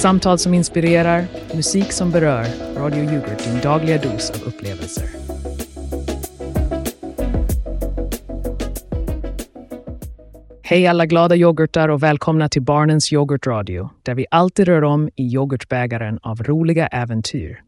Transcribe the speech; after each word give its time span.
Samtal 0.00 0.38
som 0.38 0.54
inspirerar, 0.54 1.24
musik 1.54 1.92
som 1.92 2.10
berör. 2.10 2.46
Radio 2.76 3.04
Yoghurt, 3.04 3.44
din 3.44 3.60
dagliga 3.62 3.98
dos 3.98 4.30
av 4.30 4.48
upplevelser. 4.48 5.04
Hej 10.62 10.86
alla 10.86 11.06
glada 11.06 11.36
yoghurtar 11.36 11.88
och 11.88 12.02
välkomna 12.02 12.48
till 12.48 12.62
Barnens 12.62 13.12
yoghurtradio, 13.12 13.90
där 14.02 14.14
vi 14.14 14.26
alltid 14.30 14.66
rör 14.66 14.84
om 14.84 15.08
i 15.16 15.22
yoghurtbägaren 15.22 16.18
av 16.22 16.42
roliga 16.42 16.86
äventyr. 16.86 17.62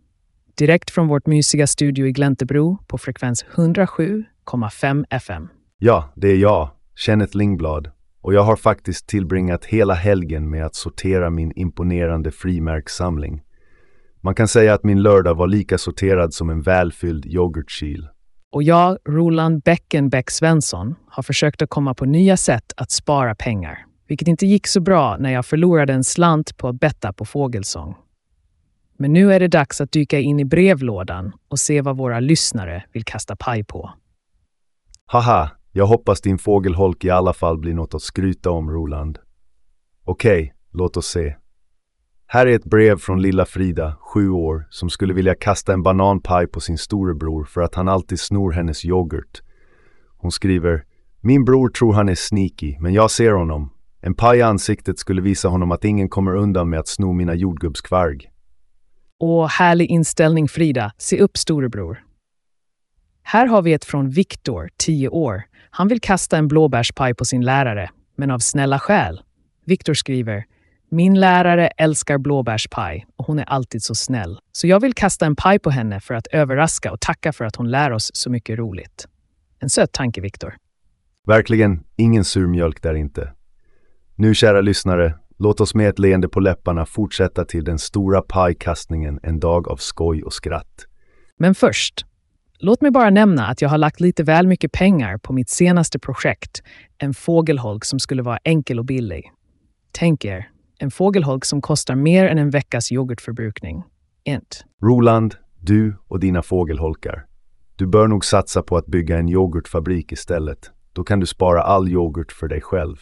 Direkt 0.58 0.90
från 0.90 1.08
vårt 1.08 1.26
mysiga 1.26 1.66
studio 1.66 2.06
i 2.06 2.12
Gläntebro 2.12 2.78
på 2.86 2.98
frekvens 2.98 3.44
107,5 3.54 5.04
FM. 5.10 5.48
Ja, 5.78 6.12
det 6.16 6.28
är 6.28 6.36
jag, 6.36 6.70
Kenneth 6.96 7.36
Lingblad. 7.36 7.90
Och 8.22 8.34
jag 8.34 8.42
har 8.42 8.56
faktiskt 8.56 9.06
tillbringat 9.06 9.64
hela 9.64 9.94
helgen 9.94 10.50
med 10.50 10.66
att 10.66 10.74
sortera 10.74 11.30
min 11.30 11.52
imponerande 11.56 12.30
frimärkssamling. 12.30 13.42
Man 14.20 14.34
kan 14.34 14.48
säga 14.48 14.74
att 14.74 14.84
min 14.84 15.02
lördag 15.02 15.34
var 15.34 15.46
lika 15.46 15.78
sorterad 15.78 16.34
som 16.34 16.50
en 16.50 16.62
välfylld 16.62 17.26
yoghurtkyl. 17.26 18.08
Och 18.52 18.62
jag, 18.62 18.98
Roland 19.08 19.62
Beckenbeck 19.62 20.30
Svensson, 20.30 20.94
har 21.08 21.22
försökt 21.22 21.62
att 21.62 21.70
komma 21.70 21.94
på 21.94 22.04
nya 22.04 22.36
sätt 22.36 22.72
att 22.76 22.90
spara 22.90 23.34
pengar. 23.34 23.86
Vilket 24.08 24.28
inte 24.28 24.46
gick 24.46 24.66
så 24.66 24.80
bra 24.80 25.16
när 25.16 25.32
jag 25.32 25.46
förlorade 25.46 25.92
en 25.92 26.04
slant 26.04 26.56
på 26.56 26.68
att 26.68 26.80
betta 26.80 27.12
på 27.12 27.24
fågelsång. 27.24 27.94
Men 28.98 29.12
nu 29.12 29.32
är 29.32 29.40
det 29.40 29.48
dags 29.48 29.80
att 29.80 29.92
dyka 29.92 30.18
in 30.18 30.40
i 30.40 30.44
brevlådan 30.44 31.32
och 31.48 31.58
se 31.58 31.80
vad 31.80 31.96
våra 31.96 32.20
lyssnare 32.20 32.84
vill 32.92 33.04
kasta 33.04 33.36
paj 33.36 33.64
på. 33.64 33.90
Haha, 35.06 35.50
jag 35.72 35.86
hoppas 35.86 36.20
din 36.20 36.38
fågelholk 36.38 37.04
i 37.04 37.10
alla 37.10 37.32
fall 37.32 37.58
blir 37.58 37.74
något 37.74 37.94
att 37.94 38.02
skryta 38.02 38.50
om, 38.50 38.70
Roland. 38.70 39.18
Okej, 40.04 40.42
okay, 40.42 40.52
låt 40.72 40.96
oss 40.96 41.06
se. 41.06 41.36
Här 42.26 42.46
är 42.46 42.56
ett 42.56 42.64
brev 42.64 42.98
från 42.98 43.22
lilla 43.22 43.44
Frida, 43.44 43.96
sju 44.00 44.30
år, 44.30 44.66
som 44.70 44.90
skulle 44.90 45.14
vilja 45.14 45.34
kasta 45.34 45.72
en 45.72 45.82
bananpaj 45.82 46.46
på 46.46 46.60
sin 46.60 46.78
storebror 46.78 47.44
för 47.44 47.60
att 47.60 47.74
han 47.74 47.88
alltid 47.88 48.20
snor 48.20 48.52
hennes 48.52 48.84
yoghurt. 48.84 49.42
Hon 50.16 50.32
skriver 50.32 50.84
Min 51.20 51.44
bror 51.44 51.68
tror 51.68 51.92
han 51.92 52.08
är 52.08 52.14
sneaky, 52.14 52.76
men 52.80 52.92
jag 52.92 53.10
ser 53.10 53.32
honom. 53.32 53.72
En 54.00 54.14
paj 54.14 54.38
i 54.38 54.42
ansiktet 54.42 54.98
skulle 54.98 55.22
visa 55.22 55.48
honom 55.48 55.72
att 55.72 55.84
ingen 55.84 56.08
kommer 56.08 56.36
undan 56.36 56.70
med 56.70 56.80
att 56.80 56.88
sno 56.88 57.12
mina 57.12 57.34
jordgubbskvarg. 57.34 58.30
Åh, 59.18 59.48
härlig 59.48 59.90
inställning 59.90 60.48
Frida. 60.48 60.92
Se 60.98 61.20
upp 61.20 61.36
storebror. 61.36 62.11
Här 63.22 63.46
har 63.46 63.62
vi 63.62 63.72
ett 63.72 63.84
från 63.84 64.10
Viktor, 64.10 64.68
10 64.76 65.08
år. 65.08 65.42
Han 65.70 65.88
vill 65.88 66.00
kasta 66.00 66.36
en 66.36 66.48
blåbärspaj 66.48 67.14
på 67.14 67.24
sin 67.24 67.44
lärare, 67.44 67.90
men 68.16 68.30
av 68.30 68.38
snälla 68.38 68.78
skäl. 68.78 69.20
Viktor 69.64 69.94
skriver 69.94 70.44
min 70.94 71.20
lärare 71.20 71.66
älskar 71.66 72.18
blåbärspaj 72.18 73.06
och 73.16 73.26
hon 73.26 73.38
är 73.38 73.44
alltid 73.44 73.82
så 73.82 73.94
snäll. 73.94 74.38
Så 74.52 74.66
jag 74.66 74.80
vill 74.80 74.94
kasta 74.94 75.26
en 75.26 75.36
paj 75.36 75.58
på 75.58 75.70
henne 75.70 76.00
för 76.00 76.14
att 76.14 76.26
överraska 76.26 76.92
och 76.92 77.00
tacka 77.00 77.32
för 77.32 77.44
att 77.44 77.56
hon 77.56 77.70
lär 77.70 77.90
oss 77.92 78.10
så 78.14 78.30
mycket 78.30 78.58
roligt. 78.58 79.08
En 79.58 79.70
söt 79.70 79.92
tanke, 79.92 80.20
Viktor. 80.20 80.54
Verkligen 81.26 81.84
ingen 81.96 82.24
surmjölk 82.24 82.82
där 82.82 82.94
inte. 82.94 83.32
Nu, 84.14 84.34
kära 84.34 84.60
lyssnare, 84.60 85.14
låt 85.38 85.60
oss 85.60 85.74
med 85.74 85.88
ett 85.88 85.98
leende 85.98 86.28
på 86.28 86.40
läpparna 86.40 86.86
fortsätta 86.86 87.44
till 87.44 87.64
den 87.64 87.78
stora 87.78 88.22
pajkastningen 88.22 89.20
en 89.22 89.40
dag 89.40 89.68
av 89.68 89.76
skoj 89.76 90.22
och 90.22 90.32
skratt. 90.32 90.86
Men 91.38 91.54
först, 91.54 92.06
låt 92.62 92.80
mig 92.80 92.90
bara 92.90 93.10
nämna 93.10 93.46
att 93.46 93.62
jag 93.62 93.68
har 93.68 93.78
lagt 93.78 94.00
lite 94.00 94.22
väl 94.22 94.46
mycket 94.46 94.72
pengar 94.72 95.18
på 95.18 95.32
mitt 95.32 95.50
senaste 95.50 95.98
projekt, 95.98 96.62
en 96.98 97.14
fågelholk 97.14 97.84
som 97.84 97.98
skulle 97.98 98.22
vara 98.22 98.38
enkel 98.44 98.78
och 98.78 98.84
billig. 98.84 99.32
Tänk 99.92 100.24
er, 100.24 100.48
en 100.78 100.90
fågelholk 100.90 101.44
som 101.44 101.60
kostar 101.60 101.94
mer 101.94 102.26
än 102.26 102.38
en 102.38 102.50
veckas 102.50 102.92
yoghurtförbrukning. 102.92 103.82
Int. 104.24 104.64
Roland, 104.82 105.34
du 105.60 105.96
och 106.08 106.20
dina 106.20 106.42
fågelholkar. 106.42 107.26
Du 107.76 107.86
bör 107.86 108.06
nog 108.06 108.24
satsa 108.24 108.62
på 108.62 108.76
att 108.76 108.86
bygga 108.86 109.18
en 109.18 109.28
yoghurtfabrik 109.28 110.12
istället. 110.12 110.70
Då 110.92 111.04
kan 111.04 111.20
du 111.20 111.26
spara 111.26 111.62
all 111.62 111.88
yoghurt 111.88 112.32
för 112.32 112.48
dig 112.48 112.60
själv. 112.60 112.96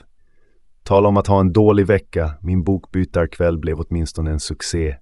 Tala 0.82 1.08
om 1.08 1.16
att 1.16 1.26
ha 1.26 1.40
en 1.40 1.52
dålig 1.52 1.86
vecka, 1.86 2.32
min 2.42 2.64
bokbytarkväll 2.64 3.58
blev 3.58 3.80
åtminstone 3.80 4.30
en 4.30 4.40
succé. 4.40 4.96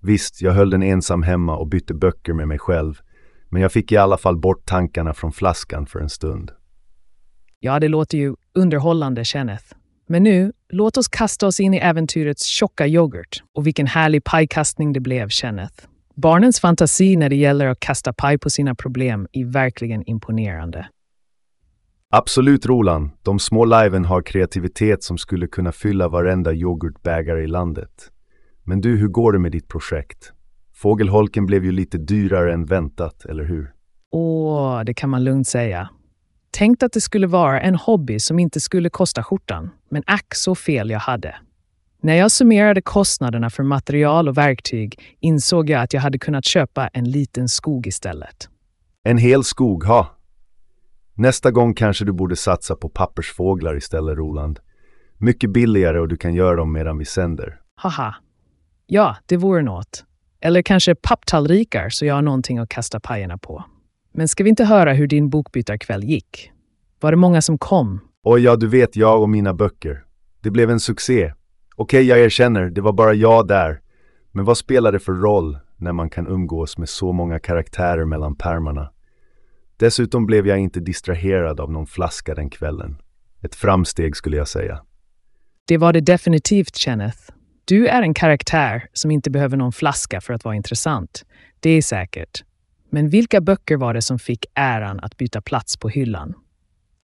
Visst, 0.00 0.42
jag 0.42 0.52
höll 0.52 0.70
den 0.70 0.82
ensam 0.82 1.22
hemma 1.22 1.56
och 1.56 1.68
bytte 1.68 1.94
böcker 1.94 2.32
med 2.32 2.48
mig 2.48 2.58
själv, 2.58 3.00
men 3.48 3.62
jag 3.62 3.72
fick 3.72 3.92
i 3.92 3.96
alla 3.96 4.18
fall 4.18 4.36
bort 4.36 4.66
tankarna 4.66 5.14
från 5.14 5.32
flaskan 5.32 5.86
för 5.86 6.00
en 6.00 6.08
stund. 6.08 6.50
Ja, 7.60 7.80
det 7.80 7.88
låter 7.88 8.18
ju 8.18 8.34
underhållande, 8.54 9.24
Kenneth. 9.24 9.64
Men 10.08 10.22
nu, 10.22 10.52
låt 10.68 10.96
oss 10.96 11.08
kasta 11.08 11.46
oss 11.46 11.60
in 11.60 11.74
i 11.74 11.76
äventyrets 11.76 12.44
tjocka 12.44 12.86
yoghurt. 12.86 13.42
Och 13.54 13.66
vilken 13.66 13.86
härlig 13.86 14.24
pajkastning 14.24 14.92
det 14.92 15.00
blev, 15.00 15.28
Kenneth. 15.28 15.86
Barnens 16.14 16.60
fantasi 16.60 17.16
när 17.16 17.28
det 17.28 17.36
gäller 17.36 17.66
att 17.66 17.80
kasta 17.80 18.12
paj 18.12 18.38
på 18.38 18.50
sina 18.50 18.74
problem 18.74 19.28
är 19.32 19.44
verkligen 19.44 20.02
imponerande. 20.08 20.88
Absolut, 22.10 22.66
Roland. 22.66 23.10
De 23.22 23.38
små 23.38 23.64
liven 23.64 24.04
har 24.04 24.22
kreativitet 24.22 25.02
som 25.02 25.18
skulle 25.18 25.46
kunna 25.46 25.72
fylla 25.72 26.08
varenda 26.08 26.52
yoghurtbägare 26.52 27.42
i 27.42 27.46
landet. 27.46 28.10
Men 28.64 28.80
du, 28.80 28.96
hur 28.96 29.08
går 29.08 29.32
det 29.32 29.38
med 29.38 29.52
ditt 29.52 29.68
projekt? 29.68 30.32
Fågelholken 30.76 31.46
blev 31.46 31.64
ju 31.64 31.72
lite 31.72 31.98
dyrare 31.98 32.52
än 32.52 32.64
väntat, 32.64 33.24
eller 33.24 33.44
hur? 33.44 33.72
Åh, 34.10 34.82
det 34.84 34.94
kan 34.94 35.10
man 35.10 35.24
lugnt 35.24 35.48
säga. 35.48 35.90
Tänkt 36.50 36.82
att 36.82 36.92
det 36.92 37.00
skulle 37.00 37.26
vara 37.26 37.60
en 37.60 37.74
hobby 37.74 38.18
som 38.20 38.38
inte 38.38 38.60
skulle 38.60 38.90
kosta 38.90 39.22
skjortan, 39.22 39.70
men 39.90 40.02
ack 40.06 40.34
så 40.34 40.54
fel 40.54 40.90
jag 40.90 40.98
hade. 40.98 41.36
När 42.02 42.14
jag 42.14 42.30
summerade 42.30 42.82
kostnaderna 42.82 43.50
för 43.50 43.62
material 43.62 44.28
och 44.28 44.36
verktyg 44.38 45.16
insåg 45.20 45.70
jag 45.70 45.82
att 45.82 45.92
jag 45.92 46.00
hade 46.00 46.18
kunnat 46.18 46.44
köpa 46.44 46.88
en 46.88 47.10
liten 47.10 47.48
skog 47.48 47.86
istället. 47.86 48.48
En 49.02 49.18
hel 49.18 49.44
skog, 49.44 49.84
ha! 49.84 50.16
Nästa 51.14 51.50
gång 51.50 51.74
kanske 51.74 52.04
du 52.04 52.12
borde 52.12 52.36
satsa 52.36 52.76
på 52.76 52.88
pappersfåglar 52.88 53.76
istället, 53.76 54.16
Roland. 54.16 54.60
Mycket 55.18 55.50
billigare 55.50 56.00
och 56.00 56.08
du 56.08 56.16
kan 56.16 56.34
göra 56.34 56.56
dem 56.56 56.72
medan 56.72 56.98
vi 56.98 57.04
sänder. 57.04 57.60
Haha. 57.74 58.14
Ja, 58.86 59.16
det 59.26 59.36
vore 59.36 59.62
något. 59.62 60.04
Eller 60.46 60.62
kanske 60.62 60.94
papptallrikar 60.94 61.88
så 61.88 62.06
jag 62.06 62.14
har 62.14 62.22
någonting 62.22 62.58
att 62.58 62.68
kasta 62.68 63.00
pajerna 63.00 63.38
på. 63.38 63.64
Men 64.12 64.28
ska 64.28 64.44
vi 64.44 64.50
inte 64.50 64.64
höra 64.64 64.92
hur 64.92 65.06
din 65.06 65.30
bokbytarkväll 65.30 66.04
gick? 66.04 66.50
Var 67.00 67.10
det 67.10 67.16
många 67.16 67.42
som 67.42 67.58
kom? 67.58 68.00
Oj, 68.22 68.40
ja, 68.40 68.56
du 68.56 68.66
vet 68.66 68.96
jag 68.96 69.22
och 69.22 69.28
mina 69.28 69.54
böcker. 69.54 70.04
Det 70.40 70.50
blev 70.50 70.70
en 70.70 70.80
succé. 70.80 71.32
Okej, 71.76 72.02
jag 72.02 72.18
erkänner, 72.18 72.70
det 72.70 72.80
var 72.80 72.92
bara 72.92 73.14
jag 73.14 73.48
där. 73.48 73.80
Men 74.32 74.44
vad 74.44 74.58
spelar 74.58 74.92
det 74.92 74.98
för 74.98 75.12
roll 75.12 75.58
när 75.76 75.92
man 75.92 76.10
kan 76.10 76.26
umgås 76.26 76.78
med 76.78 76.88
så 76.88 77.12
många 77.12 77.38
karaktärer 77.38 78.04
mellan 78.04 78.34
pärmarna? 78.34 78.90
Dessutom 79.76 80.26
blev 80.26 80.46
jag 80.46 80.58
inte 80.58 80.80
distraherad 80.80 81.60
av 81.60 81.72
någon 81.72 81.86
flaska 81.86 82.34
den 82.34 82.50
kvällen. 82.50 82.96
Ett 83.42 83.54
framsteg 83.54 84.16
skulle 84.16 84.36
jag 84.36 84.48
säga. 84.48 84.82
Det 85.64 85.78
var 85.78 85.92
det 85.92 86.00
definitivt, 86.00 86.76
Kenneth. 86.76 87.35
Du 87.68 87.86
är 87.86 88.02
en 88.02 88.14
karaktär 88.14 88.88
som 88.92 89.10
inte 89.10 89.30
behöver 89.30 89.56
någon 89.56 89.72
flaska 89.72 90.20
för 90.20 90.34
att 90.34 90.44
vara 90.44 90.54
intressant. 90.54 91.24
Det 91.60 91.70
är 91.70 91.82
säkert. 91.82 92.44
Men 92.90 93.08
vilka 93.08 93.40
böcker 93.40 93.76
var 93.76 93.94
det 93.94 94.02
som 94.02 94.18
fick 94.18 94.46
äran 94.54 95.00
att 95.00 95.16
byta 95.16 95.40
plats 95.40 95.76
på 95.76 95.88
hyllan? 95.88 96.34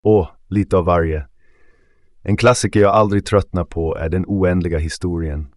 Åh, 0.03 0.29
lite 0.47 0.77
av 0.77 0.85
varje. 0.85 1.25
En 2.21 2.37
klassiker 2.37 2.79
jag 2.79 2.95
aldrig 2.95 3.25
tröttnar 3.25 3.63
på 3.63 3.97
är 3.97 4.09
Den 4.09 4.25
oändliga 4.27 4.77
historien. 4.77 5.47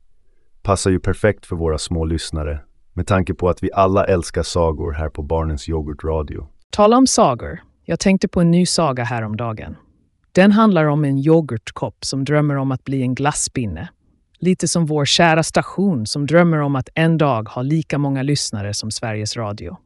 Passar 0.62 0.91
ju 0.91 1.00
perfekt 1.00 1.47
för 1.47 1.56
våra 1.56 1.78
små 1.78 2.04
lyssnare, 2.04 2.60
med 2.92 3.06
tanke 3.06 3.34
på 3.34 3.48
att 3.48 3.62
vi 3.62 3.72
alla 3.72 4.04
älskar 4.04 4.42
sagor 4.42 4.92
här 4.92 5.09
på 5.09 5.22
Barnens 5.22 5.69
Yoghurtradio. 5.69 6.48
Tala 6.71 6.97
om 6.97 7.06
sagor. 7.06 7.62
Jag 7.84 8.00
tänkte 8.00 8.28
på 8.28 8.41
en 8.41 8.50
ny 8.50 8.66
saga 8.66 9.04
häromdagen. 9.04 9.76
Den 10.32 10.53
handlar 10.53 10.84
om 10.84 11.04
en 11.04 11.19
yoghurtkopp 11.19 12.04
som 12.04 12.25
drömmer 12.25 12.56
om 12.56 12.72
att 12.72 12.84
bli 12.84 13.03
en 13.03 13.15
glasspinne. 13.15 13.89
Lite 14.45 14.69
som 14.69 14.87
vår 14.87 15.05
kära 15.05 15.43
station 15.43 16.07
som 16.07 16.27
drömmer 16.27 16.59
om 16.59 16.77
att 16.77 16.89
en 16.95 17.19
dag 17.19 17.49
ha 17.49 17.63
lika 17.63 17.99
många 17.99 18.23
lyssnare 18.23 18.75
som 18.75 18.91
Sveriges 18.91 19.37
Radio. 19.37 19.77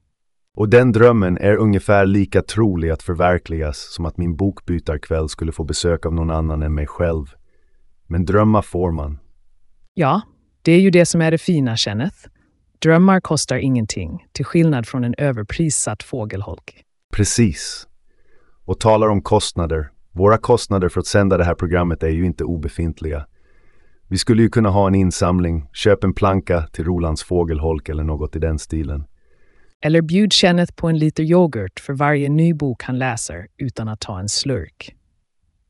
Och 0.57 0.69
den 0.69 0.93
drömmen 0.93 1.39
är 1.39 1.57
ungefär 1.57 2.07
lika 2.07 2.43
trolig 2.43 2.91
att 2.91 3.03
förverkligas 3.03 3.95
som 3.95 4.07
att 4.07 4.17
min 4.17 4.37
bokbytarkväll 4.37 5.29
skulle 5.29 5.53
få 5.53 5.65
besök 5.65 6.07
av 6.07 6.15
någon 6.15 6.31
annan 6.31 6.63
än 6.63 6.75
mig 6.75 6.87
själv. 6.87 7.27
Men 8.07 8.25
drömma 8.25 8.63
får 8.63 8.93
man. 8.93 9.19
Ja, 9.95 10.21
det 10.63 10.73
är 10.73 10.81
ju 10.81 10.91
det 10.91 11.07
som 11.07 11.21
är 11.21 11.31
det 11.31 11.39
fina, 11.39 11.77
Kenneth. 11.77 12.17
Drömmar 12.79 13.21
kostar 13.21 13.57
ingenting, 13.57 14.27
till 14.33 14.45
skillnad 14.45 14.87
från 14.87 15.05
en 15.05 15.15
överprissatt 15.19 16.03
fågelholk. 16.03 16.85
Precis. 17.13 17.89
Och 18.65 18.81
talar 18.81 19.09
om 19.09 19.23
kostnader. 19.23 19.91
Våra 20.13 20.39
kostnader 20.39 20.89
för 20.89 21.01
att 21.01 21.07
sända 21.07 21.37
det 21.37 21.45
här 21.45 21.55
programmet 21.55 22.03
är 22.03 22.09
ju 22.09 22.27
inte 22.27 22.45
obefintliga. 22.45 23.27
Vi 24.11 24.19
skulle 24.19 24.43
ju 24.43 24.49
kunna 24.49 24.69
ha 24.69 24.87
en 24.87 24.95
insamling, 24.95 25.69
köp 25.73 26.05
en 26.05 26.15
planka 26.15 26.63
till 26.73 26.85
Rolands 26.85 27.23
fågelholk 27.23 27.89
eller 27.89 28.05
något 28.05 28.37
i 28.37 28.39
den 28.39 28.59
stilen. 28.59 29.05
Eller 29.81 30.03
bjud 30.03 30.33
Kenneth 30.33 30.75
på 30.75 30.89
en 30.89 30.99
liter 30.99 31.23
yoghurt 31.23 31.81
för 31.81 31.93
varje 31.93 32.29
ny 32.29 32.55
bok 32.55 32.83
han 32.83 32.99
läser 32.99 33.47
utan 33.57 33.89
att 33.89 34.01
ta 34.01 34.21
en 34.21 34.29
slurk. 34.29 34.95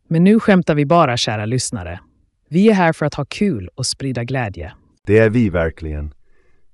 Men 0.09 0.25
nu 0.25 0.41
skämtar 0.41 0.75
vi 0.75 0.87
bara, 0.87 1.17
kära 1.17 1.47
lyssnare. 1.47 2.01
Vi 2.49 2.69
är 2.69 2.75
här 2.75 2.93
för 2.93 3.07
att 3.07 3.15
ha 3.15 3.25
kul 3.25 3.69
och 3.75 3.87
sprida 3.87 4.25
glädje. 4.25 4.73
Det 5.07 5.19
är 5.19 5.31
vi 5.31 5.51
verkligen. 5.51 6.15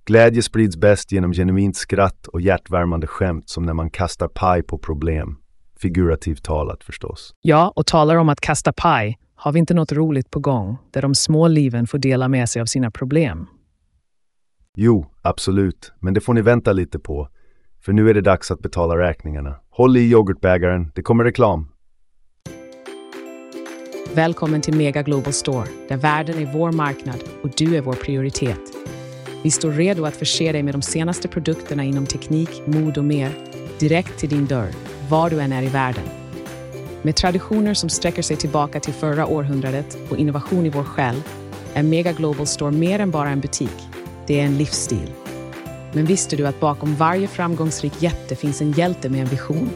Glädje 0.04 0.42
sprids 0.42 0.76
bäst 0.76 1.12
genom 1.12 1.32
genuint 1.32 1.76
skratt 1.76 2.26
och 2.26 2.40
hjärtvärmande 2.40 3.06
skämt 3.06 3.48
som 3.48 3.62
när 3.62 3.74
man 3.74 3.90
kastar 3.90 4.28
paj 4.28 4.62
på 4.62 4.78
problem. 4.78 5.36
Figurativt 5.78 6.44
talat 6.44 6.84
förstås. 6.84 7.34
Ja, 7.40 7.72
och 7.76 7.86
talar 7.86 8.16
om 8.16 8.28
att 8.28 8.40
kasta 8.40 8.72
paj 8.72 9.18
har 9.44 9.52
vi 9.52 9.58
inte 9.58 9.74
något 9.74 9.92
roligt 9.92 10.30
på 10.30 10.40
gång 10.40 10.76
där 10.90 11.02
de 11.02 11.14
små 11.14 11.48
liven 11.48 11.86
får 11.86 11.98
dela 11.98 12.28
med 12.28 12.48
sig 12.48 12.62
av 12.62 12.66
sina 12.66 12.90
problem. 12.90 13.46
Jo, 14.76 15.06
absolut, 15.22 15.92
men 16.00 16.14
det 16.14 16.20
får 16.20 16.34
ni 16.34 16.42
vänta 16.42 16.72
lite 16.72 16.98
på. 16.98 17.28
För 17.80 17.92
nu 17.92 18.10
är 18.10 18.14
det 18.14 18.20
dags 18.20 18.50
att 18.50 18.60
betala 18.60 18.98
räkningarna. 18.98 19.56
Håll 19.70 19.96
i 19.96 20.00
yoghurtbägaren, 20.00 20.92
det 20.94 21.02
kommer 21.02 21.24
reklam. 21.24 21.68
Välkommen 24.14 24.60
till 24.60 24.76
Mega 24.76 25.02
Global 25.02 25.32
Store, 25.32 25.68
där 25.88 25.96
världen 25.96 26.38
är 26.38 26.52
vår 26.52 26.72
marknad 26.72 27.24
och 27.42 27.50
du 27.56 27.76
är 27.76 27.80
vår 27.80 27.94
prioritet. 27.94 28.60
Vi 29.42 29.50
står 29.50 29.72
redo 29.72 30.04
att 30.04 30.16
förse 30.16 30.52
dig 30.52 30.62
med 30.62 30.74
de 30.74 30.82
senaste 30.82 31.28
produkterna 31.28 31.84
inom 31.84 32.06
teknik, 32.06 32.62
mod 32.66 32.98
och 32.98 33.04
mer, 33.04 33.30
direkt 33.80 34.18
till 34.18 34.28
din 34.28 34.46
dörr, 34.46 34.70
var 35.10 35.30
du 35.30 35.40
än 35.40 35.52
är 35.52 35.62
i 35.62 35.68
världen. 35.68 36.23
Med 37.04 37.16
traditioner 37.16 37.74
som 37.74 37.88
sträcker 37.88 38.22
sig 38.22 38.36
tillbaka 38.36 38.80
till 38.80 38.94
förra 38.94 39.26
århundradet 39.26 39.98
och 40.10 40.16
innovation 40.16 40.66
i 40.66 40.68
vår 40.68 40.84
själ 40.84 41.22
är 41.74 41.82
Mega 41.82 42.12
Global 42.12 42.46
Store 42.46 42.72
mer 42.72 42.98
än 42.98 43.10
bara 43.10 43.28
en 43.28 43.40
butik. 43.40 43.88
Det 44.26 44.40
är 44.40 44.44
en 44.44 44.58
livsstil. 44.58 45.10
Men 45.92 46.04
visste 46.04 46.36
du 46.36 46.46
att 46.46 46.60
bakom 46.60 46.96
varje 46.96 47.28
framgångsrik 47.28 48.02
jätte 48.02 48.36
finns 48.36 48.60
en 48.60 48.72
hjälte 48.72 49.08
med 49.08 49.20
en 49.20 49.26
vision? 49.26 49.70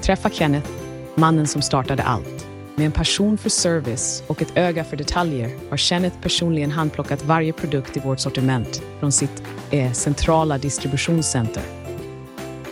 Träffa 0.00 0.30
Kenneth, 0.30 0.70
mannen 1.14 1.46
som 1.46 1.62
startade 1.62 2.02
allt. 2.02 2.46
Med 2.74 2.86
en 2.86 2.92
passion 2.92 3.38
för 3.38 3.50
service 3.50 4.22
och 4.26 4.42
ett 4.42 4.56
öga 4.56 4.84
för 4.84 4.96
detaljer 4.96 5.50
har 5.70 5.76
Kenneth 5.76 6.16
personligen 6.20 6.70
handplockat 6.70 7.24
varje 7.24 7.52
produkt 7.52 7.96
i 7.96 8.00
vårt 8.00 8.20
sortiment 8.20 8.82
från 9.00 9.12
sitt 9.12 9.42
eh, 9.70 9.92
centrala 9.92 10.58
distributionscenter. 10.58 11.75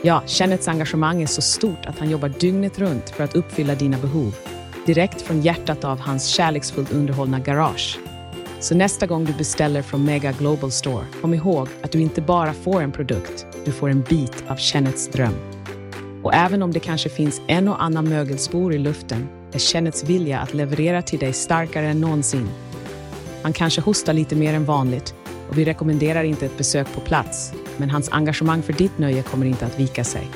Ja, 0.06 0.22
Kenneths 0.26 0.68
engagemang 0.68 1.22
är 1.22 1.26
så 1.26 1.42
stort 1.42 1.86
att 1.86 1.98
han 1.98 2.10
jobbar 2.10 2.28
dygnet 2.28 2.78
runt 2.78 3.10
för 3.10 3.24
att 3.24 3.34
uppfylla 3.34 3.74
dina 3.74 3.98
behov. 3.98 4.36
Direkt 4.86 5.22
från 5.22 5.42
hjärtat 5.42 5.84
av 5.84 6.00
hans 6.00 6.26
kärleksfullt 6.26 6.92
underhållna 6.92 7.38
garage. 7.38 7.98
Så 8.60 8.74
nästa 8.74 9.06
gång 9.06 9.24
du 9.24 9.32
beställer 9.32 9.82
från 9.82 10.04
Mega 10.04 10.32
Global 10.32 10.70
Store, 10.70 11.04
kom 11.20 11.34
ihåg 11.34 11.68
att 11.82 11.92
du 11.92 12.00
inte 12.00 12.20
bara 12.20 12.52
får 12.52 12.82
en 12.82 12.92
produkt, 12.92 13.46
du 13.64 13.72
får 13.72 13.90
en 13.90 14.00
bit 14.02 14.44
av 14.48 14.56
Kenneths 14.56 15.08
dröm. 15.08 15.34
Och 16.22 16.34
även 16.34 16.62
om 16.62 16.72
det 16.72 16.80
kanske 16.80 17.08
finns 17.08 17.40
en 17.46 17.68
och 17.68 17.82
annan 17.82 18.08
mögelspor 18.08 18.74
i 18.74 18.78
luften 18.78 19.28
är 19.52 19.58
Kenneths 19.58 20.04
vilja 20.04 20.40
att 20.40 20.54
leverera 20.54 21.02
till 21.02 21.18
dig 21.18 21.32
starkare 21.32 21.88
än 21.88 22.00
någonsin. 22.00 22.48
Han 23.42 23.52
kanske 23.52 23.80
hostar 23.80 24.12
lite 24.12 24.36
mer 24.36 24.54
än 24.54 24.64
vanligt 24.64 25.14
och 25.48 25.58
vi 25.58 25.64
rekommenderar 25.64 26.24
inte 26.24 26.46
ett 26.46 26.58
besök 26.58 26.94
på 26.94 27.00
plats, 27.00 27.52
men 27.76 27.90
hans 27.90 28.08
engagemang 28.12 28.62
för 28.62 28.72
ditt 28.72 28.98
nöje 28.98 29.22
kommer 29.22 29.46
inte 29.46 29.66
att 29.66 29.80
vika 29.80 30.04
sig. 30.04 30.28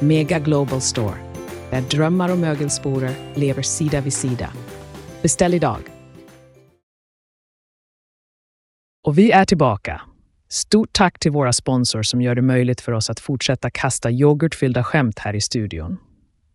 Mega 0.00 0.38
Global 0.38 0.80
Store, 0.80 1.16
där 1.70 1.80
drömmar 1.80 2.32
och 2.32 2.38
mögelsporer 2.38 3.14
lever 3.34 3.62
sida 3.62 4.00
vid 4.00 4.12
sida. 4.12 4.50
Beställ 5.22 5.54
idag! 5.54 5.80
Och 9.06 9.18
vi 9.18 9.30
är 9.30 9.44
tillbaka. 9.44 10.00
Stort 10.48 10.92
tack 10.92 11.18
till 11.18 11.32
våra 11.32 11.52
sponsor 11.52 12.02
som 12.02 12.22
gör 12.22 12.34
det 12.34 12.42
möjligt 12.42 12.80
för 12.80 12.92
oss 12.92 13.10
att 13.10 13.20
fortsätta 13.20 13.70
kasta 13.70 14.10
yoghurtfyllda 14.10 14.84
skämt 14.84 15.18
här 15.18 15.34
i 15.34 15.40
studion. 15.40 15.96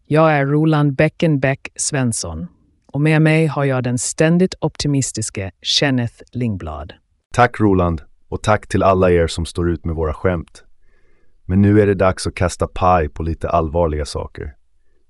Jag 0.06 0.32
är 0.32 0.46
Roland 0.46 0.96
Beckenbeck 0.96 1.70
Svensson 1.76 2.48
och 2.86 3.02
med 3.02 3.22
mig 3.22 3.46
har 3.46 3.66
jag 3.66 3.84
den 3.84 3.98
ständigt 3.98 4.56
optimistiske 4.60 5.52
Kenneth 5.62 6.24
Lingblad. 6.32 6.94
Tack 7.34 7.60
Roland 7.60 8.02
och 8.30 8.44
tack 8.44 8.68
till 8.68 8.84
alla 8.84 9.12
er 9.12 9.28
som 9.28 9.46
står 9.46 9.70
ut 9.70 9.86
med 9.86 9.96
våra 9.96 10.14
skämt. 10.14 10.64
Men 11.46 11.62
nu 11.62 11.82
är 11.82 11.88
det 11.88 11.94
dags 11.94 12.28
att 12.28 12.36
kasta 12.36 12.68
paj 12.68 13.10
på 13.10 13.24
lite 13.24 13.50
allvarliga 13.50 14.06
saker. 14.06 14.56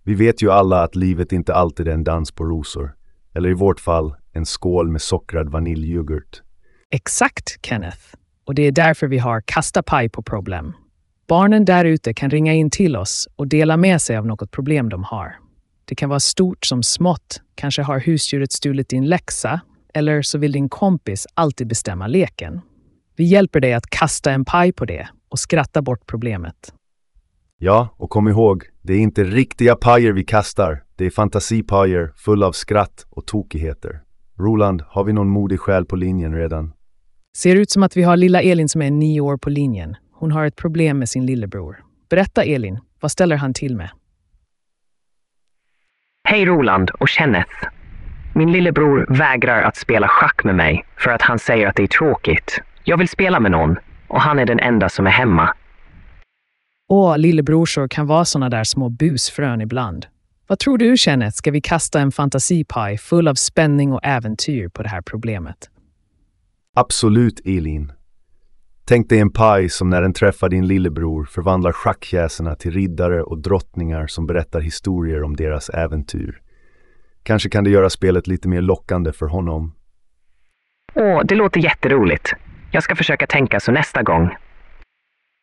Vi 0.04 0.14
vet 0.14 0.42
ju 0.42 0.52
alla 0.52 0.84
att 0.84 0.96
livet 0.96 1.32
inte 1.32 1.54
alltid 1.54 1.88
är 1.88 1.92
en 1.92 2.04
dans 2.04 2.32
på 2.32 2.44
rosor. 2.44 2.96
Eller 3.34 3.50
i 3.50 3.54
vårt 3.54 3.80
fall, 3.80 4.16
en 4.34 4.46
skål 4.46 4.90
med 4.90 5.02
sockrad 5.02 5.50
vaniljyoghurt. 5.50 6.42
Exakt, 6.90 7.66
Kenneth. 7.66 8.02
Och 8.46 8.56
det 8.56 8.62
är 8.62 8.72
därför 8.72 9.08
vi 9.08 9.18
har 9.18 9.42
Kasta 9.46 9.84
paj 9.84 10.10
på 10.10 10.24
problem. 10.24 10.74
Barnen 11.28 11.66
där 11.66 11.86
ute 11.86 12.14
kan 12.14 12.30
ringa 12.30 12.54
in 12.54 12.70
till 12.70 12.96
oss 12.96 13.28
och 13.36 13.48
dela 13.48 13.78
med 13.78 14.02
sig 14.02 14.18
av 14.18 14.26
något 14.26 14.52
problem 14.52 14.90
de 14.90 15.04
har. 15.04 15.36
Det 15.86 15.96
kan 15.96 16.10
vara 16.10 16.20
stort 16.20 16.66
som 16.66 16.84
smått. 16.84 17.42
Kanske 17.56 17.82
har 17.82 18.00
husdjuret 18.00 18.52
stulit 18.52 18.90
din 18.90 19.06
läxa 19.06 19.62
eller 19.94 20.22
så 20.22 20.38
vill 20.38 20.52
din 20.52 20.70
kompis 20.70 21.28
alltid 21.34 21.68
bestämma 21.68 22.08
leken. 22.08 22.62
Vi 23.16 23.24
hjälper 23.24 23.60
dig 23.60 23.74
att 23.74 23.90
kasta 23.90 24.32
en 24.32 24.46
paj 24.46 24.72
på 24.74 24.86
det 24.86 25.08
och 25.30 25.40
skratta 25.40 25.82
bort 25.82 26.08
problemet. 26.08 26.74
Ja, 27.58 27.96
och 27.98 28.10
kom 28.10 28.28
ihåg, 28.28 28.64
det 28.82 28.94
är 28.94 29.00
inte 29.00 29.24
riktiga 29.24 29.76
pajer 29.76 30.14
vi 30.14 30.24
kastar. 30.24 30.84
Det 30.96 31.06
är 31.06 31.10
fantasipajer 31.10 32.14
fulla 32.16 32.48
av 32.48 32.52
skratt 32.52 33.06
och 33.10 33.26
tokigheter. 33.26 34.02
Roland, 34.40 34.84
har 34.88 35.04
vi 35.04 35.14
någon 35.14 35.30
modig 35.30 35.60
själ 35.60 35.86
på 35.86 35.96
linjen 35.96 36.36
redan? 36.36 36.74
Ser 37.38 37.56
ut 37.56 37.72
som 37.72 37.84
att 37.84 37.98
vi 37.98 38.04
har 38.04 38.18
lilla 38.18 38.42
Elin 38.42 38.70
som 38.70 38.82
är 38.82 38.92
nio 38.92 39.22
år 39.22 39.38
på 39.38 39.50
linjen. 39.50 39.96
Hon 40.12 40.32
har 40.32 40.46
ett 40.46 40.56
problem 40.56 41.00
med 41.00 41.10
sin 41.10 41.26
lillebror. 41.26 41.84
Berätta 42.10 42.44
Elin, 42.44 42.80
vad 43.00 43.12
ställer 43.12 43.36
han 43.36 43.54
till 43.54 43.76
med? 43.76 43.90
Hej 46.24 46.46
Roland 46.46 46.90
och 46.90 47.10
Kenneth. 47.10 47.52
Min 48.34 48.52
lillebror 48.52 49.06
vägrar 49.10 49.62
att 49.62 49.76
spela 49.76 50.08
schack 50.08 50.44
med 50.44 50.56
mig 50.56 50.86
för 50.98 51.12
att 51.12 51.22
han 51.22 51.40
säger 51.40 51.68
att 51.68 51.76
det 51.76 51.84
är 51.84 51.88
tråkigt. 51.88 52.62
Jag 52.84 52.98
vill 52.98 53.10
spela 53.10 53.40
med 53.40 53.52
någon 53.52 53.76
och 54.08 54.22
han 54.22 54.40
är 54.40 54.46
den 54.46 54.60
enda 54.60 54.90
som 54.90 55.08
är 55.08 55.12
hemma. 55.12 55.54
Åh, 56.88 57.18
lillebrorsor 57.18 57.88
kan 57.88 58.08
vara 58.08 58.26
såna 58.26 58.50
där 58.50 58.64
små 58.64 58.90
busfrön 58.90 59.62
ibland. 59.62 60.06
Vad 60.48 60.60
tror 60.60 60.78
du, 60.78 60.98
Kenneth? 60.98 61.36
Ska 61.36 61.52
vi 61.52 61.62
kasta 61.62 62.00
en 62.00 62.12
fantasipaj 62.12 62.98
full 62.98 63.28
av 63.28 63.36
spänning 63.36 63.94
och 63.94 64.00
äventyr 64.04 64.68
på 64.68 64.84
det 64.84 64.90
här 64.90 65.02
problemet? 65.02 65.70
Absolut, 66.76 67.42
Elin. 67.46 67.92
Tänk 68.86 69.10
dig 69.10 69.20
en 69.20 69.32
paj 69.32 69.70
som 69.70 69.90
när 69.90 70.02
den 70.02 70.14
träffar 70.14 70.50
din 70.50 70.68
lillebror 70.68 71.26
förvandlar 71.26 71.72
schackkjäserna 71.72 72.56
till 72.56 72.72
riddare 72.72 73.24
och 73.24 73.42
drottningar 73.42 74.08
som 74.08 74.28
berättar 74.28 74.60
historier 74.60 75.24
om 75.24 75.36
deras 75.36 75.70
äventyr. 75.70 76.42
Kanske 77.24 77.50
kan 77.50 77.64
det 77.64 77.70
göra 77.70 77.90
spelet 77.90 78.28
lite 78.28 78.48
mer 78.48 78.62
lockande 78.62 79.12
för 79.12 79.28
honom. 79.28 79.76
Åh, 80.94 81.22
det 81.24 81.36
låter 81.36 81.60
jätteroligt. 81.60 82.34
Jag 82.72 82.84
ska 82.84 82.96
försöka 82.96 83.28
tänka 83.28 83.60
så 83.60 83.72
nästa 83.72 84.04
gång. 84.04 84.30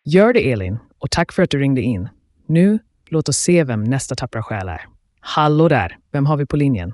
Gör 0.04 0.32
det, 0.32 0.52
Elin. 0.52 0.78
Och 0.98 1.10
tack 1.10 1.32
för 1.32 1.42
att 1.42 1.50
du 1.50 1.58
ringde 1.58 1.80
in. 1.80 2.08
Nu, 2.46 2.78
låt 3.08 3.28
oss 3.28 3.36
se 3.36 3.64
vem 3.64 3.84
nästa 3.84 4.14
tappra 4.14 4.42
själ 4.42 4.68
är. 4.68 4.80
Hallå 5.20 5.68
där! 5.68 5.96
Vem 6.12 6.26
har 6.26 6.36
vi 6.36 6.46
på 6.46 6.56
linjen? 6.56 6.92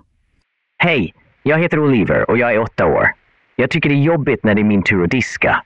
Hej, 0.78 1.14
jag 1.42 1.58
heter 1.58 1.78
Oliver 1.78 2.30
och 2.30 2.38
jag 2.38 2.52
är 2.54 2.58
åtta 2.58 2.86
år. 2.86 3.08
Jag 3.56 3.70
tycker 3.70 3.88
det 3.88 3.94
är 3.94 4.02
jobbigt 4.02 4.44
när 4.44 4.54
det 4.54 4.60
är 4.60 4.64
min 4.64 4.82
tur 4.82 5.04
att 5.04 5.10
diska. 5.10 5.64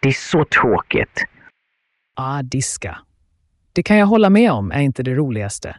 Det 0.00 0.08
är 0.08 0.12
så 0.12 0.44
tråkigt. 0.44 1.24
Ah, 2.16 2.42
diska. 2.42 2.98
Det 3.72 3.82
kan 3.82 3.96
jag 3.96 4.06
hålla 4.06 4.30
med 4.30 4.52
om 4.52 4.72
är 4.72 4.80
inte 4.80 5.02
det 5.02 5.14
roligaste. 5.14 5.76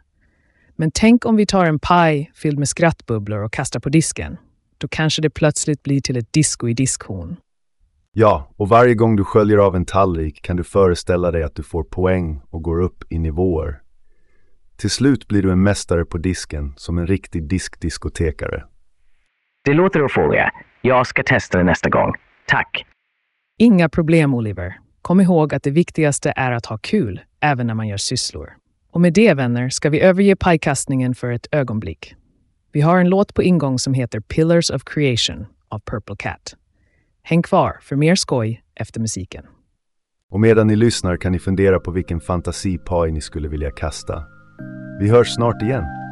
Men 0.76 0.92
tänk 0.94 1.26
om 1.26 1.36
vi 1.36 1.46
tar 1.46 1.66
en 1.66 1.80
paj 1.80 2.32
fylld 2.36 2.60
med 2.60 2.70
skrattbubblor 2.70 3.44
och 3.44 3.54
kastar 3.54 3.80
på 3.80 3.90
disken. 3.90 4.38
Då 4.78 4.88
kanske 4.88 5.22
det 5.22 5.30
plötsligt 5.30 5.84
blir 5.84 6.02
till 6.02 6.18
ett 6.18 6.34
disco 6.34 6.68
i 6.68 6.74
diskhon. 6.74 7.36
Ja, 8.12 8.52
och 8.58 8.70
varje 8.70 8.96
gång 8.96 9.16
du 9.16 9.24
sköljer 9.24 9.58
av 9.58 9.76
en 9.76 9.86
tallrik 9.86 10.42
kan 10.42 10.56
du 10.56 10.64
föreställa 10.64 11.32
dig 11.32 11.44
att 11.44 11.56
du 11.56 11.64
får 11.64 11.84
poäng 11.84 12.42
och 12.50 12.62
går 12.62 12.82
upp 12.82 13.04
i 13.10 13.20
nivåer. 13.20 13.82
Till 14.78 14.90
slut 14.90 15.28
blir 15.28 15.42
du 15.42 15.52
en 15.52 15.64
mästare 15.64 16.06
på 16.06 16.18
disken 16.18 16.74
som 16.78 16.98
en 16.98 17.08
riktig 17.08 17.44
diskdiskotekare. 17.44 18.64
Det 19.64 19.74
låter 19.74 20.08
följa. 20.08 20.52
Jag 20.82 21.08
ska 21.08 21.24
testa 21.24 21.58
det 21.58 21.64
nästa 21.64 21.90
gång. 21.90 22.14
Tack. 22.48 22.86
Inga 23.58 23.90
problem, 23.90 24.34
Oliver. 24.34 24.80
Kom 25.02 25.22
ihåg 25.22 25.54
att 25.54 25.64
det 25.64 25.72
viktigaste 25.72 26.34
är 26.36 26.52
att 26.52 26.66
ha 26.66 26.78
kul, 26.78 27.22
även 27.42 27.68
när 27.68 27.74
man 27.74 27.88
gör 27.88 27.98
sysslor. 27.98 28.54
Och 28.94 29.02
med 29.02 29.14
det, 29.14 29.34
vänner, 29.34 29.70
ska 29.70 29.90
vi 29.90 30.02
överge 30.02 30.36
pajkastningen 30.36 31.16
för 31.16 31.32
ett 31.32 31.48
ögonblick. 31.52 32.16
Vi 32.72 32.82
har 32.82 33.00
en 33.00 33.10
låt 33.10 33.34
på 33.34 33.44
ingång 33.44 33.80
som 33.80 33.94
heter 33.94 34.20
Pillars 34.20 34.70
of 34.70 34.84
Creation 34.84 35.46
av 35.70 35.80
Purple 35.80 36.16
Cat. 36.20 36.56
Häng 37.24 37.42
kvar 37.42 37.78
för 37.82 37.96
mer 37.96 38.16
skoj 38.16 38.64
efter 38.76 39.00
musiken. 39.00 39.46
Och 40.32 40.40
medan 40.40 40.68
ni 40.68 40.76
lyssnar 40.76 41.18
kan 41.18 41.32
ni 41.32 41.40
fundera 41.40 41.80
på 41.80 41.92
vilken 41.92 42.20
fantasipaj 42.20 43.12
ni 43.12 43.22
skulle 43.22 43.48
vilja 43.48 43.72
kasta. 43.72 44.24
Vi 45.00 45.10
hörs 45.10 45.36
snart 45.36 45.62
igen. 45.62 46.03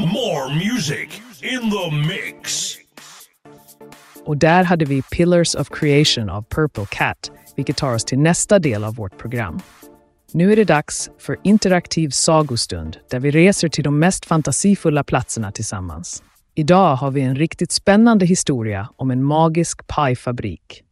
More 0.00 0.54
music 0.54 1.22
in 1.42 1.70
the 1.70 1.90
mix. 2.08 2.74
Och 4.24 4.36
där 4.36 4.64
hade 4.64 4.84
vi 4.84 5.02
Pillars 5.02 5.54
of 5.54 5.68
Creation 5.68 6.30
av 6.30 6.42
Purple 6.42 6.86
Cat, 6.90 7.30
vilket 7.56 7.76
tar 7.76 7.94
oss 7.94 8.04
till 8.04 8.18
nästa 8.18 8.58
del 8.58 8.84
av 8.84 8.94
vårt 8.94 9.18
program. 9.18 9.60
Nu 10.32 10.52
är 10.52 10.56
det 10.56 10.64
dags 10.64 11.10
för 11.18 11.36
interaktiv 11.42 12.08
sagostund 12.08 12.96
där 13.10 13.20
vi 13.20 13.30
reser 13.30 13.68
till 13.68 13.84
de 13.84 13.98
mest 13.98 14.26
fantasifulla 14.26 15.04
platserna 15.04 15.52
tillsammans. 15.52 16.22
Idag 16.54 16.96
har 16.96 17.10
vi 17.10 17.20
en 17.20 17.36
riktigt 17.36 17.72
spännande 17.72 18.26
historia 18.26 18.88
om 18.96 19.10
en 19.10 19.24
magisk 19.24 19.86
pajfabrik. 19.86 20.82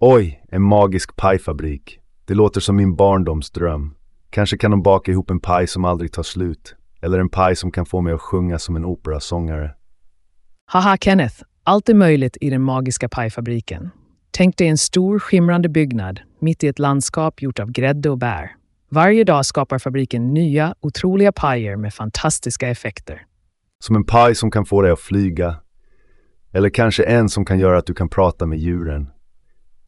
Oj, 0.00 0.44
en 0.48 0.62
magisk 0.62 1.16
pajfabrik. 1.16 1.98
Det 2.24 2.34
låter 2.34 2.60
som 2.60 2.76
min 2.76 2.96
barndomsdröm. 2.96 3.94
Kanske 4.30 4.58
kan 4.58 4.70
de 4.70 4.82
baka 4.82 5.12
ihop 5.12 5.30
en 5.30 5.40
paj 5.40 5.66
som 5.66 5.84
aldrig 5.84 6.12
tar 6.12 6.22
slut. 6.22 6.74
Eller 7.02 7.18
en 7.18 7.28
paj 7.28 7.56
som 7.56 7.70
kan 7.70 7.86
få 7.86 8.00
mig 8.00 8.12
att 8.12 8.20
sjunga 8.20 8.58
som 8.58 8.76
en 8.76 8.84
operasångare. 8.84 9.74
Haha 10.66 10.96
Kenneth, 10.96 11.42
allt 11.64 11.88
är 11.88 11.94
möjligt 11.94 12.36
i 12.40 12.50
den 12.50 12.62
magiska 12.62 13.08
pajfabriken. 13.08 13.90
Tänk 14.30 14.56
dig 14.56 14.68
en 14.68 14.78
stor 14.78 15.18
skimrande 15.18 15.68
byggnad 15.68 16.20
mitt 16.38 16.64
i 16.64 16.68
ett 16.68 16.78
landskap 16.78 17.42
gjort 17.42 17.58
av 17.58 17.70
grädde 17.70 18.10
och 18.10 18.18
bär. 18.18 18.50
Varje 18.90 19.24
dag 19.24 19.46
skapar 19.46 19.78
fabriken 19.78 20.34
nya, 20.34 20.74
otroliga 20.80 21.32
pajer 21.32 21.76
med 21.76 21.94
fantastiska 21.94 22.68
effekter. 22.68 23.26
Som 23.84 23.96
en 23.96 24.04
paj 24.04 24.34
som 24.34 24.50
kan 24.50 24.66
få 24.66 24.82
dig 24.82 24.92
att 24.92 25.00
flyga. 25.00 25.56
Eller 26.52 26.70
kanske 26.70 27.04
en 27.04 27.28
som 27.28 27.44
kan 27.44 27.58
göra 27.58 27.78
att 27.78 27.86
du 27.86 27.94
kan 27.94 28.08
prata 28.08 28.46
med 28.46 28.58
djuren. 28.58 29.10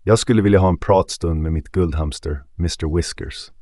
Jag 0.02 0.18
skulle 0.18 0.42
vilja 0.42 0.59
ha 0.59 0.68
en 0.68 0.78
pratstund 0.78 1.42
med 1.42 1.52
mitt 1.52 1.68
guldhamster, 1.68 2.42
Mr 2.59 2.97
Whiskers. 2.97 3.52